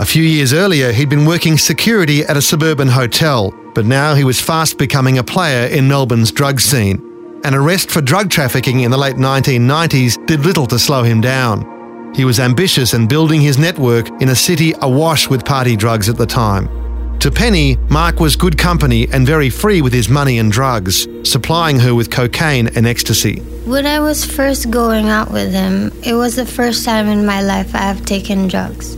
A 0.00 0.06
few 0.06 0.22
years 0.22 0.54
earlier, 0.54 0.92
he'd 0.92 1.10
been 1.10 1.26
working 1.26 1.58
security 1.58 2.22
at 2.22 2.34
a 2.34 2.40
suburban 2.40 2.88
hotel, 2.88 3.50
but 3.74 3.84
now 3.84 4.14
he 4.14 4.24
was 4.24 4.40
fast 4.40 4.78
becoming 4.78 5.18
a 5.18 5.22
player 5.22 5.66
in 5.66 5.88
Melbourne's 5.88 6.32
drug 6.32 6.58
scene. 6.58 7.02
An 7.44 7.54
arrest 7.54 7.90
for 7.90 8.00
drug 8.00 8.30
trafficking 8.30 8.80
in 8.80 8.90
the 8.90 8.96
late 8.96 9.16
1990s 9.16 10.26
did 10.26 10.46
little 10.46 10.66
to 10.68 10.78
slow 10.78 11.02
him 11.02 11.20
down. 11.20 12.14
He 12.14 12.24
was 12.24 12.40
ambitious 12.40 12.94
and 12.94 13.10
building 13.10 13.42
his 13.42 13.58
network 13.58 14.08
in 14.22 14.30
a 14.30 14.34
city 14.34 14.72
awash 14.80 15.28
with 15.28 15.44
party 15.44 15.76
drugs 15.76 16.08
at 16.08 16.16
the 16.16 16.24
time. 16.24 16.70
To 17.18 17.30
Penny, 17.30 17.76
Mark 17.90 18.20
was 18.20 18.36
good 18.36 18.56
company 18.56 19.06
and 19.12 19.26
very 19.26 19.50
free 19.50 19.82
with 19.82 19.92
his 19.92 20.08
money 20.08 20.38
and 20.38 20.50
drugs, 20.50 21.06
supplying 21.24 21.78
her 21.78 21.94
with 21.94 22.10
cocaine 22.10 22.68
and 22.68 22.86
ecstasy. 22.86 23.40
When 23.66 23.84
I 23.84 24.00
was 24.00 24.24
first 24.24 24.70
going 24.70 25.10
out 25.10 25.30
with 25.30 25.52
him, 25.52 25.92
it 26.02 26.14
was 26.14 26.36
the 26.36 26.46
first 26.46 26.86
time 26.86 27.06
in 27.08 27.26
my 27.26 27.42
life 27.42 27.74
I 27.74 27.82
have 27.82 28.06
taken 28.06 28.48
drugs. 28.48 28.96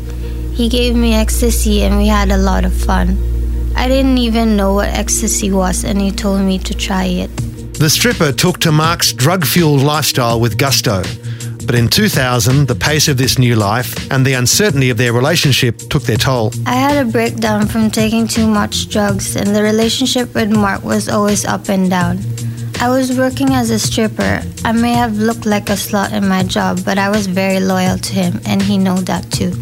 He 0.55 0.69
gave 0.69 0.95
me 0.95 1.15
ecstasy 1.15 1.83
and 1.83 1.97
we 1.97 2.07
had 2.07 2.31
a 2.31 2.37
lot 2.37 2.65
of 2.65 2.75
fun. 2.75 3.17
I 3.75 3.89
didn't 3.89 4.19
even 4.19 4.57
know 4.57 4.75
what 4.75 4.89
ecstasy 4.89 5.51
was 5.51 5.83
and 5.83 6.01
he 6.01 6.11
told 6.11 6.43
me 6.43 6.59
to 6.59 6.75
try 6.75 7.05
it. 7.05 7.31
The 7.75 7.89
stripper 7.89 8.33
took 8.33 8.59
to 8.61 8.71
Mark's 8.71 9.13
drug 9.13 9.47
fueled 9.47 9.83
lifestyle 9.83 10.39
with 10.39 10.59
gusto. 10.59 11.03
But 11.67 11.75
in 11.75 11.89
2000, 11.89 12.69
the 12.69 12.75
pace 12.75 13.09
of 13.09 13.17
this 13.17 13.39
new 13.39 13.57
life 13.57 14.11
and 14.11 14.27
the 14.27 14.35
uncertainty 14.35 14.91
of 14.91 14.99
their 14.99 15.13
relationship 15.13 15.79
took 15.91 16.03
their 16.03 16.17
toll. 16.17 16.53
I 16.67 16.75
had 16.75 17.07
a 17.07 17.11
breakdown 17.11 17.67
from 17.67 17.91
taking 17.91 18.27
too 18.27 18.47
much 18.47 18.89
drugs, 18.89 19.37
and 19.37 19.55
the 19.55 19.63
relationship 19.63 20.35
with 20.35 20.51
Mark 20.51 20.83
was 20.83 21.09
always 21.09 21.45
up 21.45 21.69
and 21.69 21.89
down. 21.89 22.19
I 22.81 22.89
was 22.89 23.17
working 23.17 23.51
as 23.55 23.71
a 23.71 23.79
stripper. 23.79 24.43
I 24.65 24.73
may 24.73 24.93
have 24.95 25.19
looked 25.19 25.47
like 25.47 25.71
a 25.71 25.75
slut 25.75 26.13
in 26.13 26.27
my 26.27 26.43
job, 26.43 26.85
but 26.85 26.99
I 26.99 27.09
was 27.11 27.27
very 27.27 27.61
loyal 27.61 27.97
to 27.97 28.13
him, 28.13 28.41
and 28.45 28.61
he 28.61 28.77
knew 28.77 29.01
that 29.03 29.31
too. 29.31 29.53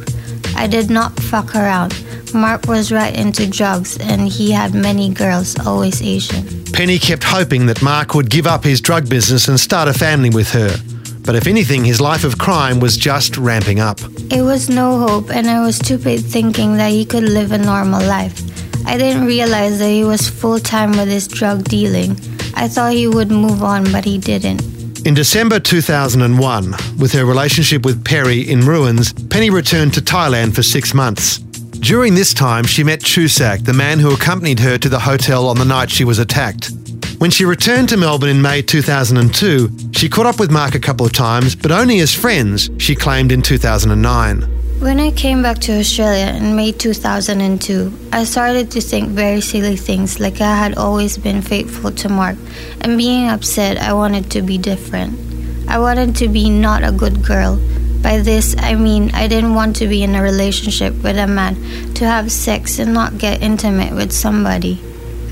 I 0.56 0.66
did 0.66 0.90
not 0.90 1.18
fuck 1.18 1.54
around. 1.54 1.94
Mark 2.34 2.66
was 2.66 2.92
right 2.92 3.14
into 3.14 3.48
drugs, 3.48 3.98
and 3.98 4.28
he 4.28 4.50
had 4.52 4.74
many 4.74 5.08
girls, 5.12 5.58
always 5.66 6.00
Asian. 6.02 6.64
Penny 6.72 6.98
kept 6.98 7.24
hoping 7.24 7.66
that 7.66 7.82
Mark 7.82 8.14
would 8.14 8.30
give 8.30 8.46
up 8.46 8.64
his 8.64 8.80
drug 8.80 9.08
business 9.08 9.48
and 9.48 9.58
start 9.58 9.88
a 9.88 9.92
family 9.92 10.30
with 10.30 10.50
her. 10.50 10.76
But 11.22 11.34
if 11.34 11.46
anything, 11.46 11.84
his 11.84 12.00
life 12.00 12.24
of 12.24 12.38
crime 12.38 12.80
was 12.80 12.96
just 12.96 13.36
ramping 13.36 13.80
up. 13.80 14.00
It 14.30 14.42
was 14.42 14.68
no 14.68 14.98
hope, 14.98 15.30
and 15.30 15.48
I 15.48 15.60
was 15.60 15.76
stupid 15.76 16.20
thinking 16.20 16.76
that 16.76 16.92
he 16.92 17.04
could 17.04 17.24
live 17.24 17.52
a 17.52 17.58
normal 17.58 18.02
life. 18.06 18.40
I 18.86 18.96
didn't 18.96 19.26
realize 19.26 19.78
that 19.78 19.90
he 19.90 20.04
was 20.04 20.28
full 20.28 20.58
time 20.58 20.92
with 20.92 21.08
his 21.08 21.28
drug 21.28 21.64
dealing. 21.64 22.12
I 22.54 22.68
thought 22.68 22.94
he 22.94 23.06
would 23.06 23.30
move 23.30 23.62
on, 23.62 23.90
but 23.92 24.04
he 24.04 24.18
didn't. 24.18 24.79
In 25.06 25.14
December 25.14 25.58
2001, 25.58 26.74
with 26.98 27.12
her 27.12 27.24
relationship 27.24 27.86
with 27.86 28.04
Perry 28.04 28.42
in 28.42 28.60
ruins, 28.60 29.14
Penny 29.14 29.48
returned 29.48 29.94
to 29.94 30.02
Thailand 30.02 30.54
for 30.54 30.62
six 30.62 30.92
months. 30.92 31.38
During 31.38 32.14
this 32.14 32.34
time, 32.34 32.64
she 32.64 32.84
met 32.84 33.00
Chusak, 33.00 33.64
the 33.64 33.72
man 33.72 33.98
who 33.98 34.12
accompanied 34.12 34.60
her 34.60 34.76
to 34.76 34.90
the 34.90 34.98
hotel 34.98 35.48
on 35.48 35.56
the 35.56 35.64
night 35.64 35.90
she 35.90 36.04
was 36.04 36.18
attacked. 36.18 36.70
When 37.16 37.30
she 37.30 37.46
returned 37.46 37.88
to 37.88 37.96
Melbourne 37.96 38.28
in 38.28 38.42
May 38.42 38.60
2002, 38.60 39.92
she 39.92 40.10
caught 40.10 40.26
up 40.26 40.38
with 40.38 40.50
Mark 40.50 40.74
a 40.74 40.78
couple 40.78 41.06
of 41.06 41.14
times, 41.14 41.56
but 41.56 41.72
only 41.72 42.00
as 42.00 42.14
friends, 42.14 42.68
she 42.76 42.94
claimed 42.94 43.32
in 43.32 43.40
2009. 43.40 44.59
When 44.80 44.98
I 44.98 45.10
came 45.10 45.42
back 45.42 45.58
to 45.68 45.78
Australia 45.78 46.32
in 46.32 46.56
May 46.56 46.72
2002, 46.72 47.92
I 48.14 48.24
started 48.24 48.70
to 48.70 48.80
think 48.80 49.10
very 49.10 49.42
silly 49.42 49.76
things 49.76 50.18
like 50.18 50.40
I 50.40 50.56
had 50.56 50.78
always 50.78 51.18
been 51.18 51.42
faithful 51.42 51.92
to 51.92 52.08
Mark, 52.08 52.38
and 52.80 52.96
being 52.96 53.28
upset, 53.28 53.76
I 53.76 53.92
wanted 53.92 54.30
to 54.30 54.40
be 54.40 54.56
different. 54.56 55.20
I 55.68 55.78
wanted 55.78 56.16
to 56.16 56.28
be 56.28 56.48
not 56.48 56.82
a 56.82 56.92
good 56.92 57.22
girl. 57.22 57.60
By 58.00 58.20
this, 58.20 58.56
I 58.58 58.74
mean 58.74 59.10
I 59.12 59.28
didn't 59.28 59.54
want 59.54 59.76
to 59.76 59.86
be 59.86 60.02
in 60.02 60.14
a 60.14 60.22
relationship 60.22 60.94
with 61.04 61.18
a 61.18 61.26
man, 61.26 61.60
to 61.96 62.06
have 62.06 62.32
sex 62.32 62.78
and 62.78 62.94
not 62.94 63.18
get 63.18 63.42
intimate 63.42 63.92
with 63.92 64.12
somebody. 64.12 64.80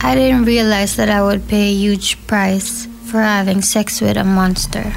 I 0.03 0.15
didn't 0.15 0.45
realize 0.45 0.97
that 0.97 1.09
I 1.09 1.23
would 1.23 1.49
pay 1.49 1.73
a 1.73 1.75
huge 1.75 2.21
price 2.27 2.85
for 3.07 3.23
having 3.23 3.63
sex 3.63 4.03
with 4.03 4.19
a 4.19 4.25
monster. 4.25 4.93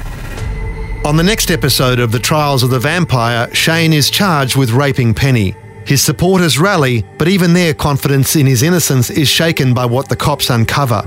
On 1.04 1.16
the 1.16 1.22
next 1.24 1.50
episode 1.50 1.98
of 1.98 2.12
The 2.12 2.20
Trials 2.20 2.62
of 2.62 2.70
the 2.70 2.78
Vampire, 2.78 3.52
Shane 3.52 3.92
is 3.92 4.08
charged 4.08 4.54
with 4.54 4.70
raping 4.70 5.14
Penny. 5.14 5.56
His 5.84 6.00
supporters 6.00 6.60
rally, 6.60 7.04
but 7.18 7.26
even 7.26 7.54
their 7.54 7.74
confidence 7.74 8.36
in 8.36 8.46
his 8.46 8.62
innocence 8.62 9.10
is 9.10 9.28
shaken 9.28 9.74
by 9.74 9.84
what 9.84 10.08
the 10.08 10.14
cops 10.14 10.48
uncover. 10.48 11.02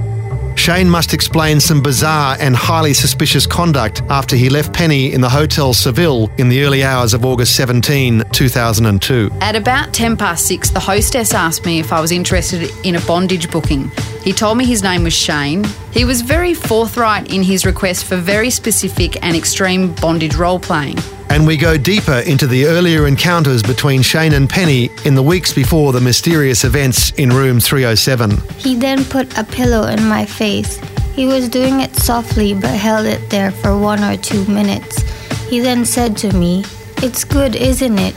Shane 0.57 0.89
must 0.89 1.13
explain 1.13 1.61
some 1.61 1.81
bizarre 1.81 2.35
and 2.41 2.57
highly 2.57 2.93
suspicious 2.93 3.47
conduct 3.47 4.01
after 4.09 4.35
he 4.35 4.49
left 4.49 4.73
Penny 4.73 5.13
in 5.13 5.21
the 5.21 5.29
Hotel 5.29 5.73
Seville 5.73 6.29
in 6.37 6.49
the 6.49 6.63
early 6.63 6.83
hours 6.83 7.13
of 7.13 7.23
August 7.23 7.55
17, 7.55 8.25
2002. 8.33 9.31
At 9.39 9.55
about 9.55 9.93
10 9.93 10.17
past 10.17 10.45
6, 10.47 10.71
the 10.71 10.79
hostess 10.81 11.33
asked 11.33 11.65
me 11.65 11.79
if 11.79 11.93
I 11.93 12.01
was 12.01 12.11
interested 12.11 12.69
in 12.83 12.95
a 12.95 13.01
bondage 13.01 13.49
booking. 13.49 13.89
He 14.25 14.33
told 14.33 14.57
me 14.57 14.65
his 14.65 14.81
name 14.81 15.03
was 15.03 15.13
Shane. 15.13 15.63
He 15.91 16.03
was 16.03 16.21
very 16.23 16.55
forthright 16.55 17.31
in 17.31 17.43
his 17.43 17.63
request 17.63 18.05
for 18.05 18.15
very 18.15 18.49
specific 18.49 19.23
and 19.23 19.37
extreme 19.37 19.93
bondage 19.93 20.35
role 20.35 20.59
playing. 20.59 20.97
And 21.29 21.45
we 21.45 21.57
go 21.57 21.77
deeper 21.77 22.23
into 22.25 22.47
the 22.47 22.65
earlier 22.65 23.05
encounters 23.05 23.61
between 23.61 24.01
Shane 24.01 24.33
and 24.33 24.49
Penny 24.49 24.89
in 25.05 25.13
the 25.13 25.21
weeks 25.21 25.53
before 25.53 25.93
the 25.93 26.01
mysterious 26.01 26.63
events 26.63 27.11
in 27.11 27.29
room 27.29 27.59
307. 27.59 28.31
He 28.57 28.75
then 28.75 29.05
put 29.05 29.37
a 29.37 29.43
pillow 29.43 29.85
in 29.89 30.03
my 30.07 30.25
face. 30.25 30.77
He 31.13 31.27
was 31.27 31.47
doing 31.47 31.81
it 31.81 31.95
softly 31.95 32.55
but 32.55 32.71
held 32.71 33.05
it 33.05 33.29
there 33.29 33.51
for 33.51 33.77
one 33.77 34.03
or 34.03 34.17
two 34.17 34.43
minutes. 34.45 35.01
He 35.49 35.59
then 35.59 35.85
said 35.85 36.17
to 36.17 36.35
me, 36.35 36.65
It's 37.03 37.23
good, 37.23 37.55
isn't 37.55 37.99
it? 37.99 38.15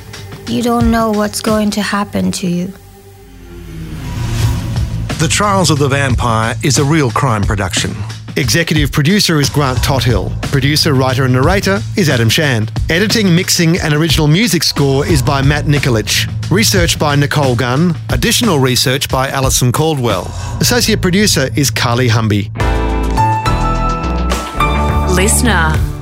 You 0.48 0.62
don't 0.62 0.90
know 0.90 1.10
what's 1.10 1.42
going 1.42 1.70
to 1.72 1.82
happen 1.82 2.32
to 2.32 2.46
you. 2.46 2.72
The 5.18 5.26
Trials 5.26 5.70
of 5.70 5.80
the 5.80 5.88
Vampire 5.88 6.54
is 6.62 6.78
a 6.78 6.84
real 6.84 7.10
crime 7.10 7.42
production. 7.42 7.90
Executive 8.36 8.92
producer 8.92 9.40
is 9.40 9.50
Grant 9.50 9.82
Tothill. 9.82 10.30
Producer, 10.42 10.94
writer, 10.94 11.24
and 11.24 11.32
narrator 11.32 11.80
is 11.96 12.08
Adam 12.08 12.28
Shand. 12.28 12.70
Editing, 12.88 13.34
mixing, 13.34 13.78
and 13.80 13.92
original 13.92 14.28
music 14.28 14.62
score 14.62 15.04
is 15.04 15.20
by 15.20 15.42
Matt 15.42 15.64
Nikolic. 15.64 16.30
Research 16.52 17.00
by 17.00 17.16
Nicole 17.16 17.56
Gunn. 17.56 17.96
Additional 18.10 18.60
research 18.60 19.08
by 19.08 19.28
Alison 19.28 19.72
Caldwell. 19.72 20.32
Associate 20.60 21.02
producer 21.02 21.48
is 21.56 21.68
Carly 21.68 22.06
Humby. 22.06 22.52
Listener. 25.16 25.97